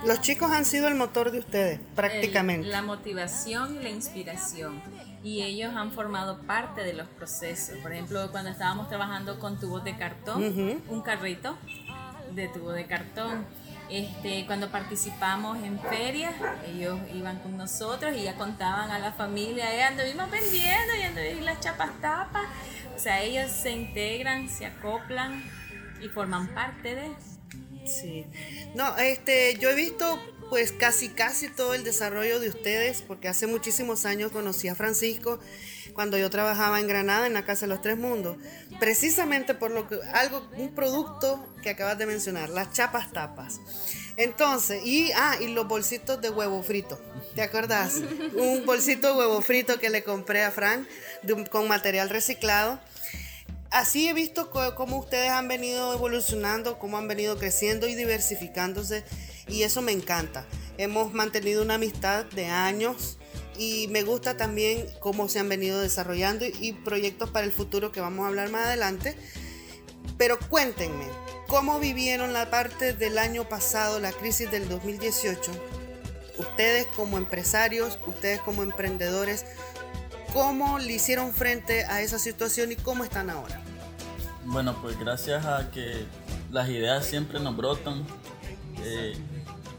Los 0.06 0.20
chicos 0.20 0.50
han 0.50 0.64
sido 0.64 0.88
el 0.88 0.94
motor 0.96 1.30
de 1.30 1.38
ustedes, 1.38 1.80
prácticamente. 1.94 2.66
El- 2.66 2.72
la 2.72 2.82
motivación 2.82 3.76
y 3.76 3.82
la 3.82 3.88
inspiración. 3.90 4.82
Y 5.22 5.42
ellos 5.42 5.72
han 5.76 5.92
formado 5.92 6.40
parte 6.42 6.82
de 6.82 6.92
los 6.92 7.06
procesos. 7.08 7.76
Por 7.78 7.92
ejemplo, 7.92 8.28
cuando 8.32 8.50
estábamos 8.50 8.88
trabajando 8.88 9.38
con 9.38 9.60
tubos 9.60 9.84
de 9.84 9.96
cartón, 9.96 10.42
un 10.88 11.02
carrito 11.02 11.56
de 12.32 12.48
tubo 12.48 12.72
de 12.72 12.86
cartón. 12.86 13.46
Este, 13.88 14.46
cuando 14.46 14.70
participamos 14.70 15.58
en 15.62 15.78
ferias, 15.78 16.34
ellos 16.66 16.98
iban 17.14 17.38
con 17.40 17.56
nosotros 17.58 18.16
y 18.16 18.22
ya 18.22 18.36
contaban 18.36 18.90
a 18.90 18.98
la 18.98 19.12
familia, 19.12 19.72
eh, 19.74 19.82
anduvimos 19.82 20.30
vendiendo 20.30 20.94
y 20.98 21.02
anduvimos 21.02 21.44
las 21.44 21.60
chapas 21.60 21.90
tapas. 22.00 22.44
O 22.96 22.98
sea, 22.98 23.20
ellos 23.20 23.50
se 23.50 23.70
integran, 23.72 24.48
se 24.48 24.64
acoplan 24.66 25.44
y 26.00 26.08
forman 26.08 26.48
parte 26.54 26.94
de 26.94 27.10
Sí. 27.84 28.26
No, 28.74 28.96
este, 28.98 29.56
yo 29.58 29.70
he 29.70 29.74
visto 29.74 30.20
pues 30.52 30.70
casi 30.70 31.08
casi 31.08 31.48
todo 31.48 31.72
el 31.72 31.82
desarrollo 31.82 32.38
de 32.38 32.50
ustedes, 32.50 33.00
porque 33.00 33.26
hace 33.26 33.46
muchísimos 33.46 34.04
años 34.04 34.32
conocí 34.32 34.68
a 34.68 34.74
Francisco 34.74 35.40
cuando 35.94 36.18
yo 36.18 36.28
trabajaba 36.28 36.78
en 36.78 36.86
Granada 36.86 37.26
en 37.26 37.32
la 37.32 37.46
Casa 37.46 37.66
de 37.66 37.70
los 37.70 37.80
Tres 37.80 37.96
Mundos, 37.96 38.36
precisamente 38.78 39.54
por 39.54 39.70
lo 39.70 39.88
que 39.88 39.98
algo 40.12 40.46
un 40.58 40.74
producto 40.74 41.42
que 41.62 41.70
acabas 41.70 41.96
de 41.96 42.04
mencionar, 42.04 42.50
las 42.50 42.70
chapas 42.72 43.10
tapas. 43.12 43.60
Entonces, 44.18 44.84
y 44.84 45.10
ah, 45.12 45.36
y 45.40 45.48
los 45.48 45.66
bolsitos 45.66 46.20
de 46.20 46.28
huevo 46.28 46.62
frito. 46.62 47.00
¿Te 47.34 47.42
acuerdas? 47.42 47.94
Un 48.34 48.66
bolsito 48.66 49.08
de 49.08 49.14
huevo 49.14 49.40
frito 49.40 49.80
que 49.80 49.88
le 49.88 50.04
compré 50.04 50.44
a 50.44 50.50
Frank 50.50 50.86
de 51.22 51.46
con 51.46 51.66
material 51.66 52.10
reciclado. 52.10 52.78
Así 53.72 54.06
he 54.06 54.12
visto 54.12 54.50
cómo 54.50 54.98
ustedes 54.98 55.30
han 55.30 55.48
venido 55.48 55.94
evolucionando, 55.94 56.78
cómo 56.78 56.98
han 56.98 57.08
venido 57.08 57.38
creciendo 57.38 57.88
y 57.88 57.94
diversificándose 57.94 59.02
y 59.48 59.62
eso 59.62 59.80
me 59.80 59.92
encanta. 59.92 60.46
Hemos 60.76 61.14
mantenido 61.14 61.62
una 61.62 61.76
amistad 61.76 62.26
de 62.26 62.48
años 62.48 63.16
y 63.56 63.88
me 63.88 64.02
gusta 64.02 64.36
también 64.36 64.86
cómo 65.00 65.26
se 65.30 65.38
han 65.38 65.48
venido 65.48 65.80
desarrollando 65.80 66.44
y 66.44 66.74
proyectos 66.84 67.30
para 67.30 67.46
el 67.46 67.52
futuro 67.52 67.92
que 67.92 68.02
vamos 68.02 68.26
a 68.26 68.28
hablar 68.28 68.50
más 68.50 68.66
adelante. 68.66 69.16
Pero 70.18 70.38
cuéntenme, 70.50 71.06
¿cómo 71.48 71.80
vivieron 71.80 72.34
la 72.34 72.50
parte 72.50 72.92
del 72.92 73.16
año 73.16 73.48
pasado, 73.48 74.00
la 74.00 74.12
crisis 74.12 74.50
del 74.50 74.68
2018? 74.68 75.50
Ustedes 76.36 76.86
como 76.94 77.16
empresarios, 77.16 77.98
ustedes 78.06 78.40
como 78.40 78.62
emprendedores, 78.62 79.46
¿cómo 80.32 80.78
le 80.78 80.92
hicieron 80.94 81.32
frente 81.32 81.84
a 81.84 82.00
esa 82.00 82.18
situación 82.18 82.72
y 82.72 82.76
cómo 82.76 83.04
están 83.04 83.30
ahora? 83.30 83.60
Bueno, 84.44 84.76
pues 84.80 84.98
gracias 84.98 85.44
a 85.46 85.70
que 85.70 86.04
las 86.50 86.68
ideas 86.68 87.06
siempre 87.06 87.38
nos 87.40 87.56
brotan 87.56 88.04
eh, 88.82 89.14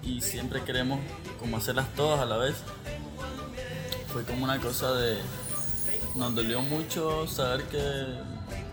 y 0.02 0.22
siempre 0.22 0.64
queremos 0.64 1.00
como 1.40 1.58
hacerlas 1.58 1.88
todas 1.96 2.20
a 2.20 2.26
la 2.26 2.38
vez. 2.38 2.56
Fue 4.08 4.24
como 4.24 4.44
una 4.44 4.60
cosa 4.60 4.94
de... 4.94 5.18
Nos 6.16 6.36
dolió 6.36 6.62
mucho 6.62 7.28
saber 7.28 7.64
que 7.64 8.06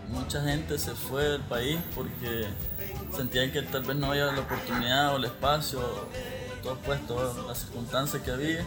mucha 0.09 0.43
gente 0.43 0.77
se 0.77 0.91
fue 0.91 1.23
del 1.23 1.41
país 1.41 1.79
porque 1.95 2.45
sentían 3.15 3.51
que 3.51 3.63
tal 3.63 3.83
vez 3.83 3.97
no 3.97 4.11
había 4.11 4.25
la 4.25 4.41
oportunidad 4.41 5.13
o 5.13 5.17
el 5.17 5.25
espacio, 5.25 5.79
todo 6.61 6.77
pues, 6.85 7.05
todas 7.07 7.35
las 7.47 7.59
circunstancias 7.59 8.21
que 8.21 8.31
había. 8.31 8.65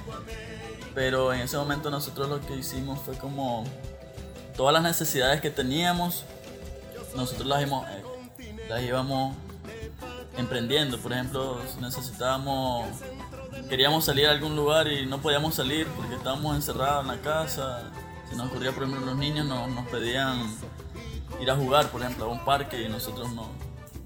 Pero 0.95 1.33
en 1.33 1.41
ese 1.41 1.57
momento 1.57 1.91
nosotros 1.91 2.29
lo 2.29 2.41
que 2.41 2.55
hicimos 2.55 3.01
fue 3.01 3.17
como 3.17 3.65
todas 4.57 4.73
las 4.73 4.83
necesidades 4.83 5.41
que 5.41 5.51
teníamos, 5.51 6.25
nosotros 7.17 7.47
las 7.47 7.63
íbamos, 7.63 7.87
eh, 7.89 8.67
las 8.69 8.83
íbamos 8.83 9.37
emprendiendo. 10.37 10.99
Por 10.99 11.13
ejemplo, 11.13 11.61
si 11.73 11.81
necesitábamos, 11.81 12.89
queríamos 13.69 14.05
salir 14.05 14.27
a 14.27 14.31
algún 14.31 14.57
lugar 14.57 14.89
y 14.89 15.07
no 15.07 15.19
podíamos 15.21 15.55
salir 15.55 15.87
porque 15.97 16.15
estábamos 16.15 16.55
encerrados 16.55 17.03
en 17.03 17.09
la 17.09 17.21
casa. 17.21 17.91
Si 18.31 18.37
nos 18.37 18.49
ocurría, 18.49 18.73
por 18.73 18.85
ejemplo, 18.85 19.05
los 19.05 19.17
niños 19.17 19.47
nos, 19.47 19.69
nos 19.69 19.87
pedían 19.89 20.47
ir 21.41 21.51
a 21.51 21.57
jugar, 21.57 21.89
por 21.89 22.01
ejemplo, 22.03 22.27
a 22.27 22.29
un 22.29 22.45
parque 22.45 22.83
y 22.83 22.89
nosotros 22.89 23.33
no, 23.33 23.49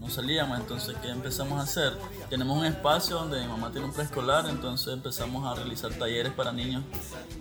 no 0.08 0.14
salíamos. 0.14 0.58
Entonces, 0.58 0.96
¿qué 1.02 1.10
empezamos 1.10 1.60
a 1.60 1.62
hacer? 1.62 1.92
Tenemos 2.30 2.56
un 2.56 2.64
espacio 2.64 3.16
donde 3.16 3.40
mi 3.40 3.46
mamá 3.46 3.70
tiene 3.70 3.86
un 3.86 3.92
preescolar, 3.92 4.46
entonces 4.48 4.92
empezamos 4.92 5.46
a 5.46 5.54
realizar 5.54 5.92
talleres 5.92 6.32
para 6.32 6.52
niños 6.52 6.82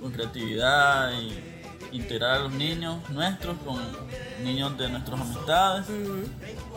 con 0.01 0.11
creatividad 0.11 1.11
y 1.13 1.55
integrar 1.93 2.31
a 2.31 2.39
los 2.39 2.51
niños 2.51 2.97
nuestros 3.09 3.55
con 3.59 3.79
niños 4.43 4.77
de 4.77 4.89
nuestras 4.89 5.21
amistades. 5.21 5.85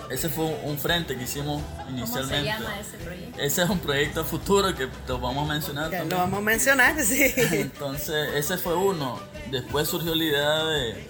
Ese 0.08 0.28
fue 0.28 0.44
un 0.64 0.78
frente 0.78 1.16
que 1.16 1.24
hicimos 1.24 1.60
¿Cómo 1.62 1.86
se 1.86 1.92
inicialmente. 1.92 2.44
llama 2.44 2.80
ese 2.80 2.96
proyecto? 2.98 3.40
Ese 3.40 3.62
es 3.62 3.70
un 3.70 3.78
proyecto 3.80 4.24
futuro 4.24 4.74
que 4.74 4.88
lo 5.08 5.18
vamos 5.18 5.48
a 5.48 5.52
mencionar 5.52 5.84
también. 5.90 6.08
lo 6.10 6.16
vamos 6.18 6.38
a 6.38 6.42
mencionar, 6.42 7.00
sí. 7.02 7.32
Entonces, 7.36 8.34
ese 8.34 8.56
fue 8.58 8.74
uno. 8.76 9.18
Después 9.50 9.88
surgió 9.88 10.14
la 10.14 10.24
idea 10.24 10.64
de, 10.64 11.08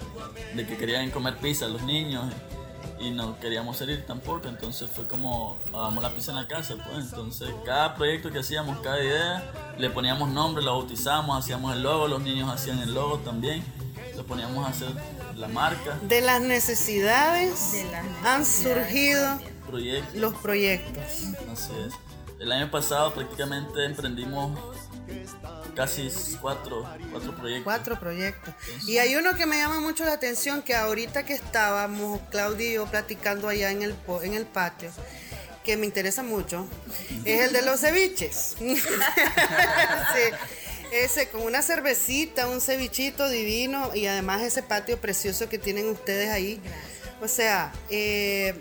de 0.55 0.65
que 0.65 0.77
querían 0.77 1.11
comer 1.11 1.37
pizza 1.37 1.67
los 1.67 1.83
niños 1.83 2.25
y 3.01 3.11
no 3.11 3.39
queríamos 3.39 3.77
salir 3.77 4.05
tampoco. 4.05 4.47
Entonces 4.47 4.89
fue 4.93 5.07
como, 5.07 5.57
hagamos 5.73 6.03
la 6.03 6.11
pizza 6.11 6.31
en 6.31 6.37
la 6.37 6.47
casa. 6.47 6.75
Pues. 6.75 7.05
Entonces, 7.05 7.49
cada 7.65 7.95
proyecto 7.95 8.31
que 8.31 8.39
hacíamos, 8.39 8.79
cada 8.81 9.03
idea, 9.03 9.51
le 9.77 9.89
poníamos 9.89 10.29
nombre, 10.29 10.63
lo 10.63 10.71
bautizamos, 10.77 11.37
hacíamos 11.37 11.75
el 11.75 11.83
logo, 11.83 12.07
los 12.07 12.21
niños 12.21 12.49
hacían 12.49 12.79
el 12.79 12.93
logo 12.93 13.17
también. 13.19 13.63
Lo 14.15 14.25
poníamos 14.25 14.65
a 14.65 14.69
hacer 14.69 14.89
la 15.35 15.47
marca, 15.47 15.97
De 16.07 16.21
las 16.21 16.41
necesidades 16.41 17.71
De 17.71 17.83
las 17.91 18.05
han 18.25 18.39
necesidades 18.39 18.87
surgido 18.87 19.23
también. 19.23 19.53
proyectos. 19.67 20.15
los 20.15 20.33
proyectos. 20.35 21.03
Así 21.51 21.71
es. 21.87 21.93
El 22.39 22.51
año 22.51 22.69
pasado 22.69 23.13
prácticamente 23.13 23.85
emprendimos 23.85 24.59
casi 25.75 26.11
cuatro, 26.41 26.87
cuatro 27.11 27.35
proyectos. 27.35 27.63
Cuatro 27.63 27.99
proyectos. 27.99 28.53
Y 28.87 28.97
hay 28.97 29.15
uno 29.15 29.35
que 29.35 29.45
me 29.45 29.57
llama 29.57 29.79
mucho 29.79 30.05
la 30.05 30.13
atención, 30.13 30.61
que 30.61 30.75
ahorita 30.75 31.23
que 31.23 31.33
estábamos, 31.33 32.19
Claudia 32.29 32.69
y 32.69 32.73
yo 32.73 32.85
platicando 32.85 33.47
allá 33.47 33.71
en 33.71 33.83
el, 33.83 33.95
en 34.23 34.33
el 34.33 34.45
patio, 34.45 34.91
que 35.63 35.77
me 35.77 35.85
interesa 35.85 36.23
mucho, 36.23 36.67
es 37.25 37.41
el 37.41 37.53
de 37.53 37.61
los 37.61 37.81
ceviches. 37.81 38.55
Sí. 40.13 40.35
Ese 40.91 41.29
con 41.29 41.43
una 41.43 41.61
cervecita, 41.61 42.49
un 42.49 42.59
cevichito 42.59 43.29
divino 43.29 43.95
y 43.95 44.07
además 44.07 44.41
ese 44.41 44.61
patio 44.61 44.99
precioso 44.99 45.47
que 45.47 45.57
tienen 45.57 45.87
ustedes 45.87 46.29
ahí. 46.29 46.59
O 47.21 47.29
sea, 47.29 47.71
eh, 47.89 48.55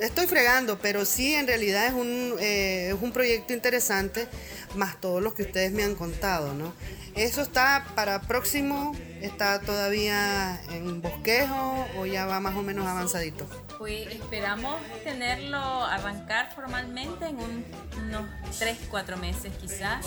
estoy 0.00 0.26
fregando, 0.26 0.78
pero 0.78 1.04
sí 1.04 1.34
en 1.34 1.46
realidad 1.46 1.86
es 1.86 1.92
un, 1.92 2.36
eh, 2.40 2.92
es 2.94 3.02
un 3.02 3.12
proyecto 3.12 3.52
interesante, 3.52 4.28
más 4.74 5.00
todos 5.00 5.22
los 5.22 5.34
que 5.34 5.42
ustedes 5.42 5.72
me 5.72 5.84
han 5.84 5.94
contado, 5.94 6.54
¿no? 6.54 6.72
Eso 7.14 7.42
está 7.42 7.86
para 7.94 8.22
próximo, 8.22 8.96
está 9.20 9.60
todavía 9.60 10.60
en 10.70 11.02
bosquejo 11.02 11.86
o 11.98 12.06
ya 12.06 12.26
va 12.26 12.40
más 12.40 12.56
o 12.56 12.62
menos 12.62 12.86
avanzadito. 12.86 13.46
Pues 13.78 14.06
esperamos 14.08 14.76
tenerlo, 15.02 15.58
arrancar 15.84 16.52
formalmente 16.54 17.26
en 17.26 17.36
un- 17.36 17.64
unos 18.04 18.24
3, 18.58 18.78
4 18.90 19.16
meses 19.16 19.52
quizás. 19.60 20.06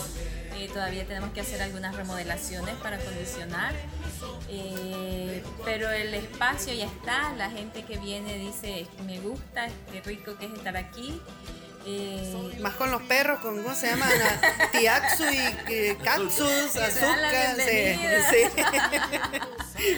Eh, 0.54 0.68
todavía 0.72 1.04
tenemos 1.06 1.30
que 1.32 1.42
hacer 1.42 1.60
algunas 1.60 1.94
remodelaciones 1.94 2.74
para 2.76 2.96
acondicionar. 2.96 3.74
Eh, 4.48 5.42
pero 5.64 5.90
el 5.90 6.14
espacio 6.14 6.72
ya 6.72 6.86
está, 6.86 7.32
la 7.36 7.50
gente 7.50 7.82
que 7.84 7.98
viene 7.98 8.34
dice, 8.38 8.86
me 9.06 9.18
gusta, 9.20 9.66
qué 9.92 10.00
rico 10.00 10.36
que 10.38 10.46
es 10.46 10.52
estar 10.52 10.76
aquí. 10.76 11.20
Eh, 11.88 12.56
Más 12.60 12.74
con 12.74 12.90
los 12.90 13.02
perros, 13.02 13.38
con 13.40 13.62
¿cómo 13.62 13.74
se 13.74 13.88
llama? 13.88 14.06
Na- 14.06 14.70
Tiaxu 14.72 15.22
y 15.24 15.38
eh, 15.72 15.96
la 16.04 16.14
azúcar. 16.14 17.56
Sí, 17.56 17.70
bienvenida. 17.70 18.30
sí. 19.76 19.88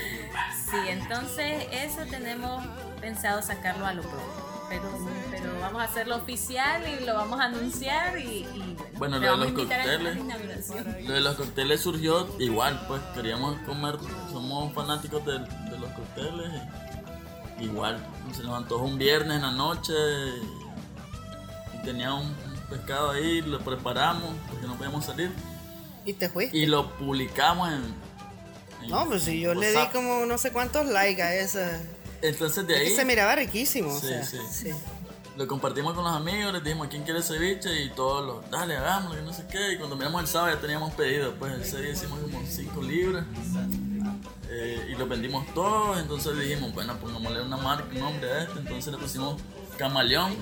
sí, 0.71 0.77
entonces 0.89 1.65
eso 1.73 2.05
tenemos 2.11 2.63
pensado 3.01 3.43
sacarlo 3.43 3.87
a 3.87 3.95
lo 3.95 4.03
pronto. 4.03 4.45
Pero, 4.69 4.83
pero 5.31 5.59
vamos 5.61 5.81
a 5.81 5.87
hacerlo 5.87 6.17
oficial 6.17 6.83
y 6.87 7.05
lo 7.07 7.15
vamos 7.15 7.41
a 7.41 7.45
anunciar 7.45 8.19
y, 8.19 8.23
y 8.55 8.77
Bueno, 8.99 9.17
lo 9.17 9.23
de 9.23 9.29
vamos 9.31 9.47
a 9.47 9.51
los 9.51 9.59
invitar 9.61 9.81
a 9.81 9.87
la 9.87 9.93
cócteles. 9.93 10.17
inauguración. 10.19 10.97
Lo 11.07 11.15
de 11.15 11.21
los 11.23 11.37
cócteles 11.37 11.81
surgió 11.81 12.29
igual, 12.39 12.85
pues 12.87 13.01
queríamos 13.15 13.57
comer, 13.61 13.97
somos 14.31 14.75
fanáticos 14.75 15.25
de, 15.25 15.39
de 15.39 15.79
los 15.79 15.91
cócteles. 15.93 16.51
y 17.59 17.65
igual, 17.65 17.99
se 18.37 18.43
nos 18.43 18.59
antojó 18.59 18.85
un 18.85 18.99
viernes 18.99 19.37
en 19.37 19.43
la 19.43 19.53
noche 19.53 19.93
y, 19.95 21.77
y 21.79 21.83
tenía 21.83 22.13
un, 22.13 22.27
un 22.27 22.61
pescado 22.69 23.13
ahí, 23.13 23.41
lo 23.41 23.61
preparamos 23.61 24.35
porque 24.51 24.67
no 24.67 24.75
podíamos 24.77 25.03
salir 25.07 25.33
Y 26.05 26.13
te 26.13 26.29
fuiste. 26.29 26.57
y 26.59 26.67
lo 26.67 26.91
publicamos 26.99 27.71
en. 27.73 27.95
en 28.83 28.91
No, 28.91 29.07
pues 29.07 29.23
si 29.23 29.41
yo 29.41 29.55
le 29.55 29.73
di 29.73 29.87
como 29.95 30.27
no 30.27 30.37
sé 30.37 30.53
cuántos 30.53 30.85
likes 30.87 31.23
a 31.23 31.35
esa. 31.35 31.81
Entonces 32.23 32.67
de 32.67 32.75
Es 32.75 32.81
que 32.83 32.89
ahí 32.89 32.97
se 32.97 33.05
miraba 33.05 33.35
riquísimo. 33.37 33.93
o 33.95 34.01
Sí, 34.01 34.09
sea, 34.09 34.23
sí. 34.25 34.39
sí. 34.51 34.71
lo 35.37 35.47
compartimos 35.47 35.95
con 35.95 36.05
los 36.05 36.13
amigos, 36.15 36.53
les 36.53 36.65
dijimos 36.65 36.89
quién 36.89 37.05
quiere 37.05 37.23
ceviche 37.23 37.83
y 37.85 37.91
todos 37.91 38.27
los, 38.27 38.51
dale, 38.51 38.77
hagámoslo, 38.77 39.17
que 39.17 39.23
no 39.23 39.33
sé 39.33 39.45
qué. 39.51 39.73
Y 39.73 39.77
cuando 39.79 39.95
miramos 39.97 40.21
el 40.23 40.27
sábado 40.27 40.55
ya 40.55 40.61
teníamos 40.61 40.93
pedido, 40.95 41.35
pues 41.35 41.53
ese 41.61 41.81
día 41.81 41.93
hicimos 41.93 42.19
como 42.21 42.41
5 42.45 42.83
libras 42.83 43.25
eh, 44.51 44.89
y 44.91 44.95
lo 44.97 45.07
vendimos 45.07 45.47
todos. 45.55 45.99
Entonces 45.99 46.39
dijimos, 46.39 46.73
bueno, 46.75 46.97
pongámosle 46.99 47.43
una 47.43 47.57
marca, 47.57 47.87
un 47.93 48.01
nombre 48.01 48.31
a 48.33 48.43
esto. 48.45 48.59
Entonces 48.59 48.93
le 48.93 48.99
pusimos 48.99 49.41
Camaleón, 49.77 50.35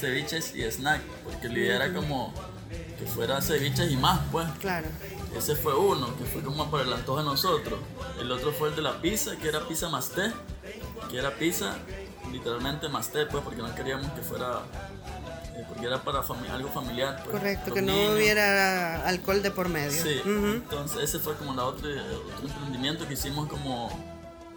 ceviches 0.00 0.54
y 0.56 0.62
snack, 0.68 1.00
porque 1.24 1.48
la 1.48 1.58
idea 1.58 1.76
era 1.76 1.94
como 1.94 2.34
que 2.98 3.06
fuera 3.06 3.40
ceviches 3.40 3.90
y 3.90 3.96
más, 3.96 4.20
pues. 4.32 4.48
Claro. 4.60 4.88
Ese 5.36 5.54
fue 5.54 5.76
uno, 5.78 6.16
que 6.16 6.24
fue 6.24 6.42
como 6.42 6.68
para 6.72 6.82
el 6.84 6.92
antojo 6.92 7.18
de 7.18 7.24
nosotros. 7.24 7.78
El 8.20 8.32
otro 8.32 8.50
fue 8.52 8.70
el 8.70 8.76
de 8.76 8.82
la 8.82 9.00
pizza, 9.00 9.36
que 9.36 9.46
era 9.48 9.60
pizza 9.68 9.88
masté, 9.88 10.32
que 11.08 11.18
era 11.18 11.30
pizza 11.34 11.76
literalmente 12.32 12.88
masté, 12.88 13.26
pues, 13.26 13.42
porque 13.42 13.60
no 13.62 13.74
queríamos 13.74 14.10
que 14.12 14.20
fuera, 14.22 14.60
eh, 15.56 15.64
porque 15.68 15.86
era 15.86 16.02
para 16.02 16.22
fami- 16.22 16.48
algo 16.50 16.68
familiar. 16.68 17.20
Pues, 17.24 17.36
Correcto, 17.36 17.72
que 17.74 17.82
no 17.82 17.92
niños. 17.92 18.14
hubiera 18.14 19.06
alcohol 19.08 19.42
de 19.42 19.50
por 19.50 19.68
medio. 19.68 19.90
Sí, 20.02 20.20
entonces 20.24 21.02
ese 21.02 21.18
fue 21.18 21.34
como 21.36 21.54
la 21.54 21.64
otra, 21.64 21.88
otro 22.36 22.46
emprendimiento 22.48 23.06
que 23.08 23.14
hicimos 23.14 23.48
como 23.48 23.90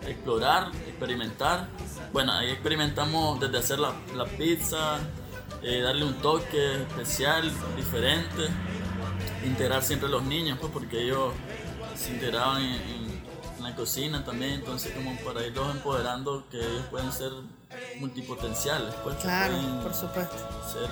explorar, 0.01 0.67
experimentar. 0.87 1.67
Bueno, 2.11 2.33
ahí 2.33 2.51
experimentamos 2.51 3.39
desde 3.39 3.57
hacer 3.57 3.79
la, 3.79 3.93
la 4.15 4.25
pizza, 4.25 4.99
eh, 5.63 5.81
darle 5.81 6.03
un 6.05 6.13
toque 6.15 6.81
especial, 6.83 7.49
diferente, 7.75 8.49
integrar 9.45 9.81
siempre 9.81 10.07
a 10.09 10.11
los 10.11 10.23
niños, 10.23 10.57
pues 10.59 10.71
porque 10.71 11.01
ellos 11.03 11.33
se 11.95 12.11
integraban 12.11 12.61
en, 12.61 12.73
en- 12.73 13.02
en 13.63 13.71
la 13.71 13.75
cocina 13.75 14.23
también, 14.25 14.53
entonces 14.53 14.91
como 14.93 15.15
para 15.23 15.45
irlos 15.45 15.73
empoderando 15.75 16.47
que 16.49 16.57
ellos 16.59 16.85
pueden 16.91 17.11
ser 17.11 17.31
multipotenciales, 17.99 18.93
pues 19.03 19.15
Claro, 19.17 19.53
pueden 19.55 19.79
por 19.79 19.93
supuesto. 19.93 20.37
ser 20.71 20.89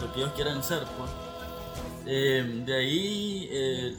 lo 0.00 0.12
que 0.12 0.20
ellos 0.20 0.32
quieran 0.34 0.62
ser, 0.62 0.82
pues. 0.96 1.10
Eh, 2.06 2.62
de 2.64 2.76
ahí, 2.76 3.48
eh, 3.50 3.96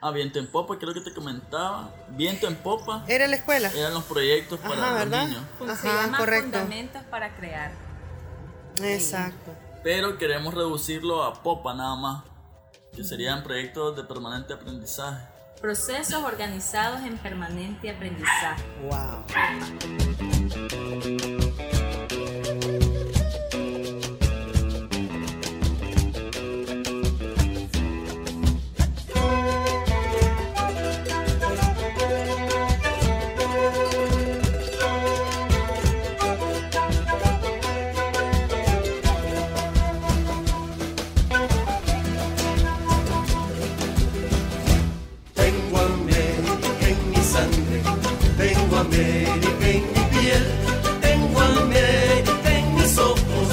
ah, 0.00 0.10
Viento 0.10 0.38
en 0.38 0.46
Popa, 0.46 0.78
creo 0.78 0.94
que 0.94 1.00
te 1.00 1.12
comentaba. 1.12 1.90
Viento 2.10 2.46
en 2.46 2.56
Popa 2.56 3.04
¿Era 3.08 3.26
la 3.26 3.36
escuela? 3.36 3.70
eran 3.74 3.92
los 3.94 4.04
proyectos 4.04 4.58
para 4.60 5.04
los 5.04 5.08
niños. 5.08 5.42
Se 5.58 5.88
Ajá, 5.88 6.02
llama 6.06 6.18
correcto. 6.18 6.44
Fundamentos 6.58 7.02
para 7.10 7.34
crear. 7.36 7.72
Exacto. 8.82 9.52
Pero 9.82 10.16
queremos 10.16 10.54
reducirlo 10.54 11.24
a 11.24 11.42
Popa 11.42 11.74
nada 11.74 11.96
más, 11.96 12.24
que 12.94 13.02
serían 13.04 13.42
proyectos 13.42 13.96
de 13.96 14.04
permanente 14.04 14.52
aprendizaje. 14.54 15.26
Procesos 15.62 16.24
organizados 16.24 17.02
en 17.02 17.16
permanente 17.18 17.88
aprendizaje. 17.88 18.64
América 48.82 49.68
en 49.68 49.82
mi 49.94 50.02
piel, 50.10 50.44
tengo 51.00 51.40
América 51.40 52.58
en 52.58 52.74
mis 52.74 52.98
ojos, 52.98 53.48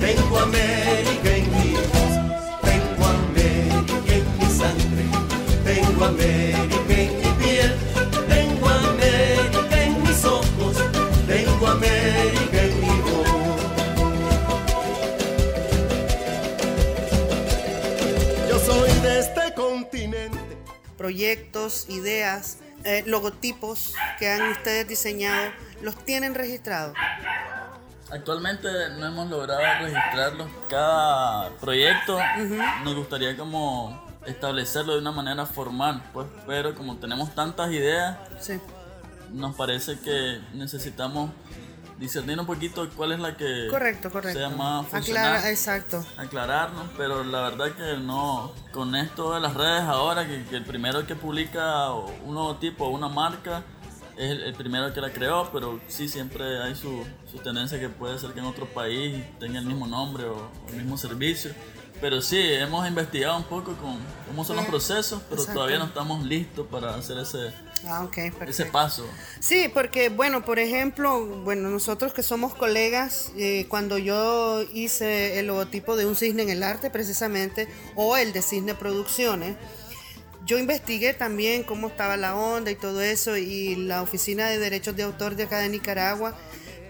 tengo 0.00 0.38
América 0.38 1.36
en 1.36 1.44
mi 1.52 1.72
voz, 1.92 2.14
tengo 2.62 3.04
América 3.06 4.14
en 4.16 4.24
mi 4.38 4.46
sangre, 4.60 5.04
tengo 5.64 6.04
América 6.06 6.94
en 6.96 7.10
mi 7.20 7.30
piel, 7.44 7.72
tengo 8.26 8.68
América 8.68 9.82
en 9.84 10.02
mis 10.02 10.24
ojos, 10.24 10.76
tengo 11.28 11.66
América 11.66 12.62
en 12.62 12.80
mi 12.80 13.00
voz. 13.02 13.28
Yo 18.48 18.58
soy 18.60 18.92
de 19.02 19.18
este 19.18 19.54
continente. 19.54 20.38
Proyectos, 20.96 21.86
ideas, 21.88 22.58
eh, 22.84 23.02
logotipos 23.06 23.94
que 24.18 24.28
han 24.30 24.50
ustedes 24.50 24.86
diseñado, 24.88 25.50
¿los 25.82 25.96
tienen 26.04 26.34
registrados? 26.34 26.94
Actualmente 28.10 28.68
no 28.98 29.06
hemos 29.06 29.30
logrado 29.30 29.60
registrarlos. 29.84 30.48
Cada 30.68 31.50
proyecto 31.60 32.18
nos 32.84 32.94
gustaría 32.96 33.36
como 33.36 34.04
establecerlo 34.26 34.94
de 34.94 34.98
una 34.98 35.12
manera 35.12 35.46
formal, 35.46 36.02
pues, 36.12 36.26
pero 36.46 36.74
como 36.74 36.96
tenemos 36.96 37.34
tantas 37.34 37.70
ideas, 37.70 38.16
Sí. 38.40 38.60
nos 39.30 39.54
parece 39.54 39.98
que 40.00 40.40
necesitamos 40.54 41.30
discernir 42.00 42.40
un 42.40 42.46
poquito 42.46 42.88
cuál 42.96 43.12
es 43.12 43.20
la 43.20 43.36
que 43.36 43.68
Correcto, 43.70 44.10
correcto. 44.10 44.38
sea 44.38 44.48
más 44.48 44.86
funcional, 44.88 45.26
Aclara, 45.34 45.50
exacto. 45.50 46.04
aclararnos, 46.16 46.86
pero 46.96 47.22
la 47.22 47.42
verdad 47.42 47.72
que 47.72 47.98
no, 48.02 48.52
con 48.72 48.96
esto 48.96 49.34
de 49.34 49.40
las 49.40 49.54
redes 49.54 49.82
ahora, 49.82 50.26
que, 50.26 50.42
que 50.46 50.56
el 50.56 50.64
primero 50.64 51.06
que 51.06 51.14
publica 51.14 51.92
un 51.92 52.34
logotipo 52.34 52.86
o 52.86 52.88
una 52.90 53.08
marca 53.08 53.62
es 54.16 54.30
el, 54.30 54.42
el 54.44 54.54
primero 54.54 54.92
que 54.94 55.00
la 55.00 55.12
creó, 55.12 55.50
pero 55.52 55.78
sí 55.88 56.08
siempre 56.08 56.62
hay 56.62 56.74
su, 56.74 57.04
su 57.30 57.38
tendencia 57.38 57.78
que 57.78 57.90
puede 57.90 58.18
ser 58.18 58.32
que 58.32 58.40
en 58.40 58.46
otro 58.46 58.66
país 58.66 59.22
tenga 59.38 59.58
el 59.60 59.66
mismo 59.66 59.86
nombre 59.86 60.24
o, 60.24 60.36
o 60.36 60.68
el 60.70 60.76
mismo 60.76 60.96
servicio. 60.96 61.52
Pero 62.00 62.22
sí, 62.22 62.38
hemos 62.40 62.88
investigado 62.88 63.36
un 63.36 63.44
poco 63.44 63.74
con 63.74 63.98
cómo 64.26 64.42
son 64.42 64.56
los 64.56 64.64
procesos, 64.64 65.20
pero 65.28 65.42
Exacto. 65.42 65.58
todavía 65.58 65.78
no 65.78 65.84
estamos 65.84 66.24
listos 66.24 66.66
para 66.68 66.94
hacer 66.94 67.18
ese, 67.18 67.52
Ah, 67.86 68.04
ok, 68.04 68.18
ese 68.46 68.66
paso. 68.66 69.08
Sí, 69.40 69.70
porque 69.72 70.10
bueno, 70.10 70.44
por 70.44 70.58
ejemplo, 70.58 71.24
bueno, 71.44 71.70
nosotros 71.70 72.12
que 72.12 72.22
somos 72.22 72.54
colegas, 72.54 73.32
eh, 73.36 73.66
cuando 73.68 73.96
yo 73.96 74.62
hice 74.74 75.38
el 75.38 75.46
logotipo 75.46 75.96
de 75.96 76.06
un 76.06 76.14
cisne 76.14 76.42
en 76.42 76.50
el 76.50 76.62
arte 76.62 76.90
precisamente, 76.90 77.68
o 77.94 78.16
el 78.16 78.32
de 78.32 78.42
Cisne 78.42 78.74
Producciones, 78.74 79.56
yo 80.44 80.58
investigué 80.58 81.14
también 81.14 81.62
cómo 81.62 81.88
estaba 81.88 82.16
la 82.16 82.36
onda 82.36 82.70
y 82.70 82.74
todo 82.74 83.00
eso, 83.00 83.36
y 83.36 83.76
la 83.76 84.02
Oficina 84.02 84.48
de 84.48 84.58
Derechos 84.58 84.96
de 84.96 85.04
Autor 85.04 85.36
de 85.36 85.44
acá 85.44 85.58
de 85.60 85.68
Nicaragua, 85.68 86.36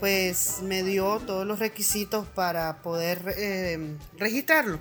pues 0.01 0.61
me 0.63 0.83
dio 0.83 1.21
todos 1.21 1.47
los 1.47 1.59
requisitos 1.59 2.27
para 2.29 2.83
poder 2.83 3.35
eh, 3.37 3.97
registrarlo. 4.19 4.81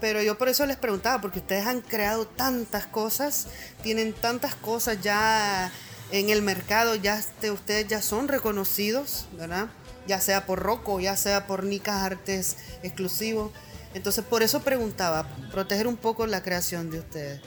Pero 0.00 0.22
yo 0.22 0.38
por 0.38 0.48
eso 0.48 0.64
les 0.66 0.76
preguntaba, 0.76 1.20
porque 1.20 1.40
ustedes 1.40 1.66
han 1.66 1.80
creado 1.80 2.26
tantas 2.26 2.86
cosas, 2.86 3.48
tienen 3.82 4.12
tantas 4.12 4.54
cosas 4.54 5.00
ya 5.02 5.70
en 6.10 6.30
el 6.30 6.42
mercado, 6.42 6.94
ya 6.94 7.18
este, 7.18 7.50
ustedes 7.50 7.86
ya 7.86 8.02
son 8.02 8.28
reconocidos, 8.28 9.26
¿verdad? 9.36 9.68
Ya 10.06 10.20
sea 10.20 10.46
por 10.46 10.60
Rocco, 10.60 11.00
ya 11.00 11.16
sea 11.16 11.46
por 11.46 11.64
Nicas 11.64 12.02
Artes 12.02 12.56
exclusivo. 12.82 13.52
Entonces 13.94 14.24
por 14.24 14.42
eso 14.42 14.60
preguntaba, 14.60 15.26
proteger 15.52 15.86
un 15.86 15.96
poco 15.96 16.26
la 16.26 16.42
creación 16.42 16.90
de 16.90 17.00
ustedes. 17.00 17.40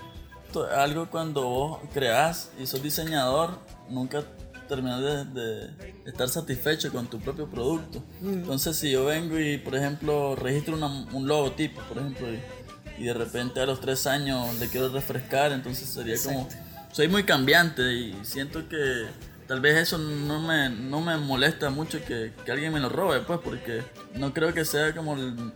Algo 0.76 1.10
cuando 1.10 1.50
vos 1.50 1.80
creas 1.94 2.52
y 2.60 2.68
sos 2.68 2.84
diseñador, 2.84 3.58
nunca 3.90 4.24
terminas 4.68 5.02
de, 5.02 5.26
de 5.26 5.70
estar 6.06 6.28
satisfecho 6.30 6.92
con 6.92 7.08
tu 7.08 7.20
propio 7.20 7.48
producto. 7.50 8.04
Entonces, 8.24 8.76
si 8.78 8.92
yo 8.92 9.06
vengo 9.06 9.40
y, 9.40 9.58
por 9.58 9.76
ejemplo, 9.76 10.36
registro 10.36 10.76
una- 10.76 11.06
un 11.14 11.28
logotipo, 11.28 11.82
por 11.84 11.98
ejemplo, 12.00 12.28
y, 12.32 12.40
y 13.02 13.06
de 13.06 13.14
repente 13.14 13.60
a 13.60 13.66
los 13.66 13.80
tres 13.82 14.06
años 14.08 14.58
le 14.60 14.68
quiero 14.68 14.90
refrescar, 14.90 15.52
entonces 15.52 15.88
sería 15.90 16.16
como. 16.24 16.48
Soy 16.92 17.08
muy 17.08 17.24
cambiante 17.24 17.92
y 17.94 18.16
siento 18.24 18.70
que 18.70 19.06
tal 19.48 19.60
vez 19.62 19.78
eso 19.78 19.98
no 19.98 20.40
me, 20.40 20.70
no 20.70 21.02
me 21.02 21.18
molesta 21.18 21.70
mucho 21.72 22.00
que, 22.06 22.34
que 22.46 22.52
alguien 22.52 22.72
me 22.72 22.80
lo 22.80 22.90
robe, 22.90 23.22
pues, 23.22 23.40
porque 23.44 23.82
no 24.16 24.34
creo 24.34 24.54
que 24.54 24.64
sea 24.64 24.94
como 24.96 25.16
el- 25.16 25.52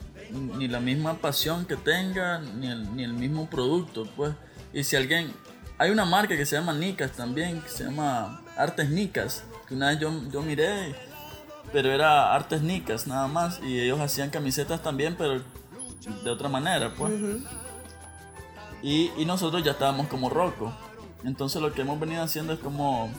ni 0.58 0.68
la 0.68 0.80
misma 0.82 1.20
pasión 1.22 1.66
que 1.66 1.76
tenga, 1.78 2.40
ni 2.40 2.68
el, 2.68 2.96
ni 2.96 3.04
el 3.04 3.14
mismo 3.14 3.50
producto, 3.50 4.06
pues. 4.16 4.34
Y 4.74 4.84
si 4.84 4.96
alguien... 4.96 5.32
Hay 5.78 5.92
una 5.92 6.06
marca 6.06 6.36
que 6.36 6.46
se 6.46 6.56
llama 6.56 6.74
Nicas 6.74 7.12
también, 7.12 7.62
que 7.62 7.70
se 7.70 7.84
llama 7.84 8.42
Artes 8.58 8.90
Nicas, 8.90 9.44
que 9.68 9.76
una 9.76 9.90
vez 9.90 10.00
yo, 10.00 10.12
yo 10.32 10.42
miré, 10.42 10.96
pero 11.72 11.92
era 11.92 12.34
Artes 12.34 12.62
Nicas 12.62 13.06
nada 13.06 13.28
más, 13.28 13.60
y 13.64 13.80
ellos 13.80 14.00
hacían 14.00 14.30
camisetas 14.30 14.82
también, 14.82 15.16
pero 15.18 15.42
de 16.24 16.30
otra 16.30 16.50
manera, 16.50 16.94
pues. 16.96 17.14
Y, 18.82 19.12
y 19.18 19.26
nosotros 19.26 19.64
ya 19.64 19.72
estábamos 19.72 20.08
como 20.08 20.30
Rocco. 20.30 20.74
Entonces 21.24 21.62
lo 21.62 21.74
que 21.74 21.82
hemos 21.82 22.00
venido 22.00 22.24
haciendo 22.24 22.54
es 22.54 22.60
como 22.60 23.12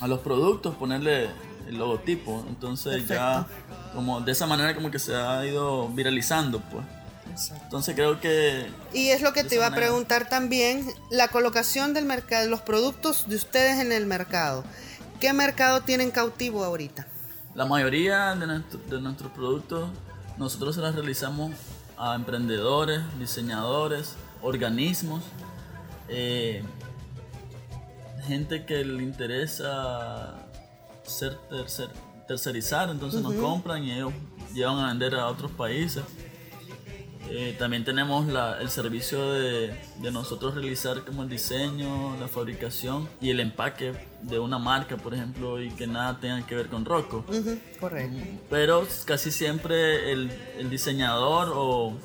a 0.00 0.06
los 0.08 0.20
productos 0.20 0.74
ponerle 0.76 1.28
el 1.68 1.78
logotipo. 1.78 2.44
Entonces 2.48 3.06
ya 3.06 3.46
como 3.94 4.20
de 4.20 4.32
esa 4.32 4.46
manera 4.46 4.74
como 4.74 4.90
que 4.90 4.98
se 4.98 5.14
ha 5.14 5.44
ido 5.46 5.88
viralizando, 5.88 6.60
pues. 6.60 6.84
Entonces 7.62 7.94
creo 7.94 8.20
que 8.20 8.66
Y 8.92 9.08
es 9.08 9.20
lo 9.22 9.32
que 9.32 9.42
te 9.44 9.56
iba 9.56 9.66
a 9.66 9.74
preguntar 9.74 10.28
también, 10.28 10.86
la 11.10 11.28
colocación 11.28 11.94
del 11.94 12.04
mercado, 12.04 12.48
los 12.48 12.60
productos 12.60 13.28
de 13.28 13.36
ustedes 13.36 13.80
en 13.80 13.90
el 13.92 14.06
mercado. 14.06 14.64
¿Qué 15.20 15.32
mercado 15.32 15.80
tienen 15.82 16.10
cautivo 16.10 16.64
ahorita? 16.64 17.06
la 17.54 17.64
mayoría 17.66 18.34
de, 18.34 18.46
nuestro- 18.48 18.80
de 18.90 19.00
nuestros 19.00 19.30
productos 19.30 19.88
nosotros 20.36 20.74
se 20.74 20.80
las 20.80 20.92
realizamos 20.96 21.52
a 21.96 22.16
emprendedores, 22.16 23.00
diseñadores, 23.20 24.14
organismos, 24.42 25.22
eh, 26.08 26.64
gente 28.26 28.64
que 28.64 28.84
le 28.84 29.02
interesa 29.02 30.34
ser 31.04 31.38
tercer- 31.50 31.90
tercerizar, 32.26 32.88
entonces 32.90 33.20
nos 33.20 33.34
compran 33.34 33.84
y 33.84 33.92
ellos 33.92 34.12
llevan 34.52 34.78
a 34.78 34.88
vender 34.88 35.14
a 35.14 35.26
otros 35.28 35.50
países. 35.52 36.02
Eh, 37.30 37.56
también 37.58 37.84
tenemos 37.84 38.26
la- 38.26 38.60
el 38.60 38.68
servicio 38.68 39.32
de, 39.32 39.74
de 39.98 40.10
nosotros 40.12 40.54
realizar 40.54 41.04
como 41.04 41.22
el 41.22 41.28
diseño, 41.28 42.16
la 42.20 42.28
fabricación 42.28 43.08
y 43.20 43.30
el 43.30 43.40
empaque 43.40 43.92
de 44.22 44.38
una 44.38 44.58
marca, 44.58 44.96
por 44.96 45.14
ejemplo, 45.14 45.60
y 45.62 45.70
que 45.70 45.86
nada 45.86 46.18
tenga 46.20 46.46
que 46.46 46.54
ver 46.54 46.66
con 46.68 46.84
Rocco. 46.84 47.24
Correcto. 47.80 48.16
Pero 48.50 48.86
casi 49.06 49.30
siempre 49.30 50.12
el, 50.12 50.30
el 50.58 50.70
diseñador 50.70 51.52
o 51.54 51.96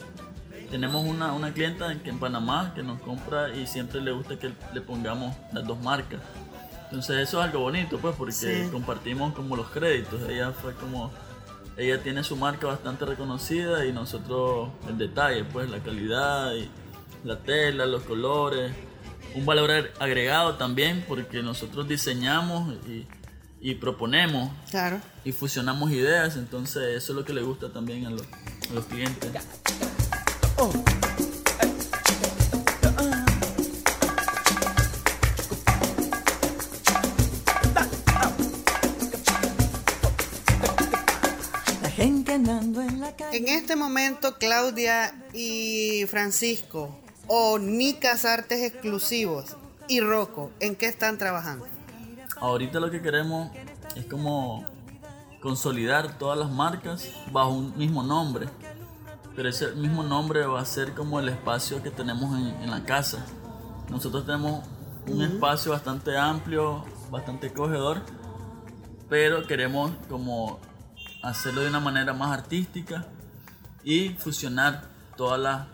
tenemos 0.72 1.04
una, 1.06 1.34
una 1.34 1.54
clienta 1.54 1.94
que 2.02 2.10
en 2.12 2.20
Panamá 2.20 2.72
que 2.76 2.82
nos 2.84 3.00
compra 3.02 3.54
y 3.56 3.68
siempre 3.68 4.02
le 4.02 4.12
gusta 4.12 4.40
que 4.40 4.52
le 4.74 4.82
pongamos 4.82 5.36
las 5.52 5.66
dos 5.68 5.80
marcas. 5.82 6.22
Entonces 6.86 7.18
eso 7.28 7.40
es 7.40 7.46
algo 7.46 7.60
bonito 7.60 8.00
pues 8.00 8.16
porque 8.16 8.32
Sí. 8.34 8.70
compartimos 8.72 9.34
como 9.36 9.56
los 9.56 9.70
créditos. 9.70 10.22
Ella 10.30 10.52
fue 10.54 10.74
como, 10.76 11.12
ella 11.80 12.04
tiene 12.04 12.24
su 12.24 12.36
marca 12.36 12.68
bastante 12.68 13.06
reconocida 13.06 13.86
y 13.86 13.94
nosotros 13.94 14.70
el 14.88 14.98
detalle 14.98 15.44
pues 15.46 15.70
la 15.70 15.80
calidad 15.80 16.54
y 16.54 16.70
la 17.24 17.39
tela, 17.39 17.86
los 17.86 18.04
colores. 18.04 18.72
Un 19.36 19.46
valor 19.46 19.70
ag- 19.70 19.92
agregado 20.00 20.56
también 20.56 21.06
porque 21.08 21.42
nosotros 21.44 21.88
diseñamos 21.88 22.74
y, 22.88 23.06
y 23.62 23.76
proponemos 23.76 24.52
Claro. 24.72 25.00
y 25.24 25.32
fusionamos 25.32 25.92
ideas, 25.92 26.36
entonces 26.36 26.96
eso 26.98 27.12
es 27.13 27.15
lo 27.18 27.24
que 27.26 27.34
le 27.34 27.42
gusta 27.44 27.72
también 27.72 28.06
a 28.08 28.10
los, 28.10 28.24
a 28.24 28.74
los 28.74 28.86
clientes. 28.86 29.32
La 29.34 29.42
en 43.39 43.47
este 43.47 43.78
momento, 43.78 44.36
Claudia 44.38 45.13
y 45.34 46.06
Francisco, 46.08 46.99
o 47.28 47.58
Nicas 47.58 48.25
Artes 48.25 48.62
Exclusivos 48.62 49.56
y 49.88 50.02
Rocco, 50.02 50.52
¿en 50.60 50.75
qué 50.75 50.88
están 50.88 51.17
trabajando? 51.17 51.65
Ahorita 52.41 52.82
lo 52.82 52.91
que 52.91 53.02
queremos 53.02 53.49
es 53.95 54.06
como 54.08 54.65
consolidar 55.41 56.17
todas 56.17 56.38
las 56.38 56.52
marcas 56.52 57.08
bajo 57.32 57.52
un 57.52 57.78
mismo 57.78 58.04
nombre, 58.04 58.49
pero 59.38 59.47
ese 59.47 59.71
mismo 59.71 60.04
nombre 60.04 60.45
va 60.45 60.60
a 60.60 60.65
ser 60.65 60.93
como 60.93 61.21
el 61.21 61.30
espacio 61.30 61.82
que 61.82 61.91
tenemos 61.91 62.38
en, 62.38 62.62
en 62.62 62.69
la 62.69 62.84
casa. 62.84 63.25
Nosotros 63.89 64.25
tenemos 64.25 64.65
un 65.08 65.21
espacio 65.21 65.71
bastante 65.71 66.17
amplio, 66.17 66.84
bastante 67.10 67.47
acogedor, 67.47 68.02
pero 69.08 69.47
queremos 69.47 69.91
como 70.10 70.60
hacerlo 71.23 71.62
de 71.62 71.69
una 71.69 71.80
manera 71.80 72.13
más 72.13 72.38
artística 72.38 73.08
y 73.84 74.10
fusionar 74.10 74.84
todas 75.18 75.39
las, 75.39 75.68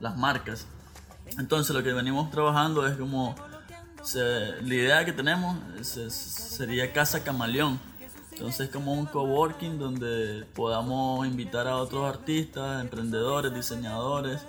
las- 0.00 0.16
marcas. 0.16 0.66
Entonces 1.38 1.74
lo 1.74 1.82
que 1.82 1.92
venimos 1.92 2.30
trabajando 2.30 2.86
es 2.86 2.96
como 2.96 3.34
se- 4.02 4.62
la 4.62 4.74
idea 4.74 5.04
que 5.04 5.12
tenemos 5.12 5.56
es- 5.78 6.12
sería 6.12 6.92
Casa 6.92 7.22
Camaleón. 7.24 7.78
Entonces 8.32 8.68
como 8.70 8.92
un 8.92 9.06
coworking 9.06 9.78
donde 9.78 10.46
podamos 10.54 11.26
invitar 11.26 11.66
a 11.66 11.76
otros 11.76 12.08
artistas, 12.08 12.80
emprendedores, 12.80 13.52
diseñadores 13.52 14.40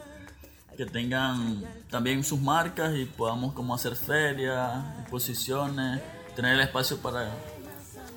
que 0.77 0.85
tengan 0.85 1.63
también 1.89 2.23
sus 2.23 2.39
marcas 2.39 2.95
y 2.95 3.05
podamos 3.05 3.53
como 3.53 3.73
hacer 3.73 3.95
ferias, 3.95 4.83
exposiciones, 5.01 6.01
tener 6.35 6.53
el 6.53 6.61
espacio 6.61 6.97
para 6.99 7.31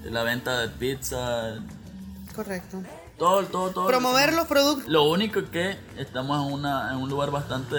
la 0.04 0.22
venta 0.22 0.60
de 0.60 0.68
pizza, 0.68 1.54
Correcto. 2.36 2.82
Todo, 3.22 3.44
todo, 3.46 3.70
todo. 3.70 3.86
Promover 3.86 4.32
los 4.34 4.48
productos. 4.48 4.88
Lo 4.88 5.04
único 5.04 5.48
que 5.52 5.78
estamos 5.96 6.44
en, 6.44 6.52
una, 6.52 6.90
en 6.92 6.96
un 6.98 7.08
lugar 7.08 7.30
bastante 7.30 7.76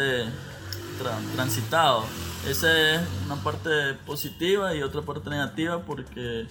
tra- 1.01 1.33
transitado. 1.35 2.05
Esa 2.47 2.95
es 2.95 3.01
una 3.25 3.35
parte 3.43 3.93
positiva 4.05 4.73
y 4.73 4.81
otra 4.81 5.01
parte 5.01 5.29
negativa 5.29 5.81
porque 5.83 6.47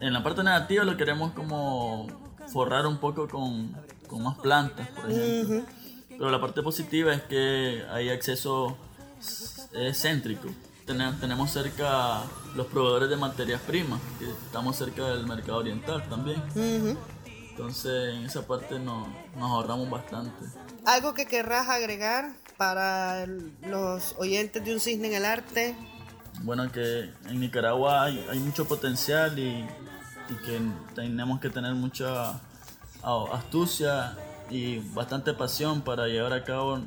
en 0.00 0.12
la 0.14 0.22
parte 0.22 0.42
negativa 0.42 0.84
lo 0.84 0.96
queremos 0.96 1.32
como 1.32 2.06
forrar 2.50 2.86
un 2.86 2.96
poco 2.96 3.28
con, 3.28 3.76
con 4.08 4.22
más 4.22 4.38
plantas, 4.38 4.88
por 4.88 5.10
ejemplo. 5.10 5.62
Pero 6.08 6.30
la 6.30 6.40
parte 6.40 6.62
positiva 6.62 7.12
es 7.12 7.22
que 7.24 7.84
hay 7.92 8.08
acceso 8.08 8.76
es 9.74 10.00
céntrico. 10.00 10.48
Tene- 10.86 11.12
Tenemos 11.20 11.50
cerca 11.50 12.22
los 12.56 12.66
proveedores 12.66 13.10
de 13.10 13.16
materias 13.16 13.60
primas, 13.66 14.00
que 14.18 14.24
estamos 14.24 14.74
cerca 14.76 15.06
del 15.08 15.26
mercado 15.26 15.58
oriental 15.58 16.02
también. 16.08 16.42
Entonces 17.60 18.14
en 18.14 18.24
esa 18.24 18.46
parte 18.46 18.78
no- 18.78 19.06
nos 19.36 19.50
ahorramos 19.50 19.90
bastante. 19.90 20.46
¿Algo 20.86 21.12
que 21.12 21.26
querrás 21.26 21.68
agregar 21.68 22.32
para 22.56 23.26
los 23.66 24.14
oyentes 24.18 24.64
de 24.64 24.72
Un 24.74 24.80
Cisne 24.80 25.08
en 25.08 25.14
el 25.14 25.24
Arte? 25.26 25.74
Bueno, 26.42 26.72
que 26.72 27.10
en 27.28 27.38
Nicaragua 27.40 28.04
hay, 28.04 28.26
hay 28.30 28.38
mucho 28.38 28.66
potencial 28.66 29.38
y, 29.38 29.66
y 30.30 30.34
que 30.46 30.60
tenemos 30.94 31.38
que 31.40 31.50
tener 31.50 31.74
mucha 31.74 32.40
astucia 33.32 34.16
y 34.48 34.78
bastante 34.94 35.34
pasión 35.34 35.82
para 35.82 36.06
llevar 36.06 36.32
a 36.32 36.44
cabo 36.44 36.80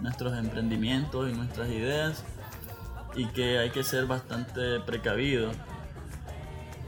nuestros 0.00 0.36
emprendimientos 0.38 1.30
y 1.30 1.34
nuestras 1.34 1.68
ideas 1.68 2.22
y 3.14 3.26
que 3.26 3.58
hay 3.58 3.70
que 3.70 3.84
ser 3.84 4.06
bastante 4.06 4.80
precavido 4.80 5.50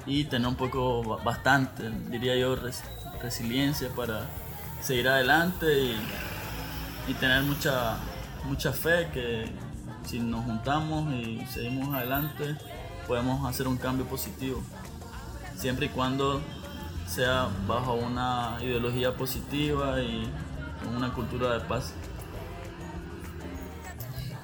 y 0.06 0.24
tener 0.24 0.48
un 0.48 0.56
poco, 0.56 1.02
ba- 1.02 1.22
bastante, 1.22 1.90
diría 2.10 2.36
yo, 2.36 2.56
resiliencia 3.26 3.88
para 3.88 4.28
seguir 4.80 5.08
adelante 5.08 5.66
y, 7.08 7.14
tener 7.20 7.42
mucha, 7.42 7.98
mucha 8.44 8.72
fe 8.72 9.08
que 9.12 9.50
si 10.06 10.18
nos 10.18 10.44
juntamos 10.44 11.12
y 11.12 11.44
seguimos 11.46 11.94
adelante 11.94 12.56
podemos 13.06 13.44
hacer 13.48 13.68
un 13.68 13.76
cambio 13.76 14.06
positivo, 14.06 14.62
siempre 15.56 15.86
y 15.86 15.88
cuando 15.88 16.40
sea 17.06 17.48
bajo 17.66 17.94
una 17.94 18.58
ideología 18.60 19.16
positiva 19.16 20.00
y 20.00 20.28
con 20.82 20.96
una 20.96 21.12
cultura 21.12 21.54
de 21.54 21.60
paz. 21.60 21.92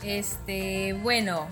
Este, 0.03 0.93
bueno, 1.03 1.47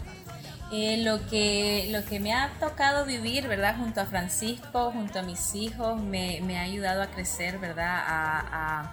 eh, 0.72 0.98
lo, 1.04 1.26
que, 1.28 1.88
lo 1.90 2.04
que 2.04 2.20
me 2.20 2.33
ha 2.33 2.50
tocado 2.61 3.04
vivir, 3.04 3.48
¿verdad? 3.48 3.76
Junto 3.76 4.00
a 4.00 4.06
Francisco, 4.06 4.90
junto 4.92 5.18
a 5.18 5.22
mis 5.22 5.54
hijos, 5.54 6.00
me, 6.00 6.40
me 6.42 6.59
ha 6.59 6.62
ayudado 6.62 7.02
a 7.02 7.06
crecer, 7.09 7.59
¿verdad? 7.59 7.96
A, 8.06 8.92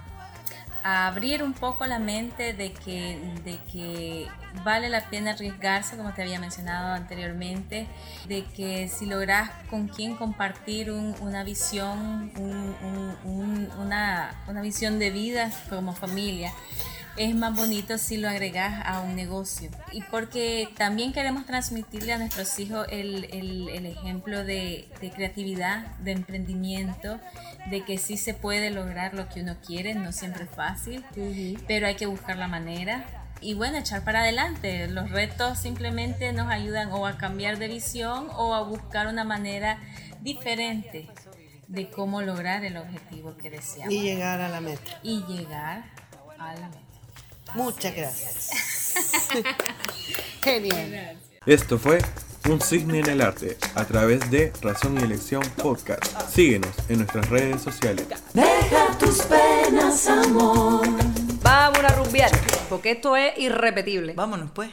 abrir 0.84 1.42
un 1.42 1.52
poco 1.52 1.84
la 1.86 1.98
mente 1.98 2.54
de 2.54 2.72
que, 2.72 3.18
de 3.44 3.58
que 3.70 4.26
vale 4.64 4.88
la 4.88 5.02
pena 5.10 5.32
arriesgarse, 5.32 5.96
como 5.96 6.14
te 6.14 6.22
había 6.22 6.38
mencionado 6.40 6.94
anteriormente, 6.94 7.86
de 8.26 8.44
que 8.44 8.88
si 8.88 9.04
logras 9.04 9.50
con 9.68 9.88
quien 9.88 10.16
compartir 10.16 10.90
un- 10.90 11.14
una 11.20 11.44
visión, 11.44 12.30
un- 12.38 12.74
un- 12.82 13.16
un- 13.24 13.70
una, 13.80 14.30
una 14.46 14.62
visión 14.62 14.98
de 14.98 15.10
vida 15.10 15.50
como 15.68 15.92
familia, 15.94 16.52
es 17.18 17.34
más 17.34 17.54
bonito 17.54 17.98
si 17.98 18.16
lo 18.16 18.28
agregas 18.28 18.82
a 18.86 19.00
un 19.00 19.16
negocio. 19.16 19.70
Y 19.92 20.02
porque 20.02 20.68
también 20.76 21.12
queremos 21.12 21.46
transmitirle 21.46 22.12
a 22.12 22.18
nuestros 22.18 22.58
hijos 22.58 22.86
el, 22.90 23.24
el, 23.24 23.68
el 23.68 23.86
ejemplo 23.86 24.44
de, 24.44 24.88
de, 25.00 25.10
creatividad, 25.10 25.86
de 25.98 26.12
emprendimiento, 26.12 27.18
de 27.70 27.84
que 27.84 27.98
sí 27.98 28.16
se 28.16 28.34
puede 28.34 28.70
lograr 28.70 29.14
lo 29.14 29.28
que 29.28 29.42
uno 29.42 29.56
quiere, 29.66 29.94
no 29.94 30.12
siempre 30.12 30.44
es 30.44 30.50
fácil, 30.50 31.04
pero 31.66 31.86
hay 31.86 31.96
que 31.96 32.06
buscar 32.06 32.36
la 32.36 32.48
manera. 32.48 33.04
Y 33.40 33.54
bueno, 33.54 33.78
echar 33.78 34.04
para 34.04 34.20
adelante. 34.20 34.88
Los 34.88 35.10
retos 35.10 35.58
simplemente 35.58 36.32
nos 36.32 36.48
ayudan 36.50 36.90
o 36.90 37.06
a 37.06 37.18
cambiar 37.18 37.58
de 37.58 37.68
visión 37.68 38.28
o 38.36 38.54
a 38.54 38.62
buscar 38.62 39.06
una 39.06 39.24
manera 39.24 39.78
diferente 40.20 41.08
de 41.68 41.90
cómo 41.90 42.22
lograr 42.22 42.64
el 42.64 42.76
objetivo 42.76 43.36
que 43.36 43.50
deseamos. 43.50 43.92
Y 43.92 44.00
llegar 44.00 44.40
a 44.40 44.48
la 44.48 44.60
meta. 44.60 44.98
Y 45.02 45.22
llegar 45.24 45.84
a 46.38 46.54
la 46.54 46.68
meta. 46.68 46.87
Muchas 47.54 47.94
gracias. 47.94 48.50
Genial. 50.42 51.18
Esto 51.46 51.78
fue 51.78 51.98
Un 52.48 52.60
Cisne 52.60 53.00
en 53.00 53.08
el 53.08 53.20
Arte 53.20 53.56
a 53.74 53.84
través 53.84 54.30
de 54.30 54.52
Razón 54.60 54.98
y 55.00 55.04
Elección 55.04 55.42
Podcast. 55.56 56.04
Síguenos 56.30 56.70
en 56.88 56.98
nuestras 56.98 57.28
redes 57.28 57.62
sociales. 57.62 58.06
Deja 58.34 58.98
tus 58.98 59.22
penas, 59.22 60.06
amor. 60.08 60.86
Vamos 61.42 61.78
a 61.78 61.88
rumbear, 61.96 62.30
porque 62.68 62.92
esto 62.92 63.16
es 63.16 63.38
irrepetible. 63.38 64.12
Vámonos 64.14 64.50
pues. 64.52 64.70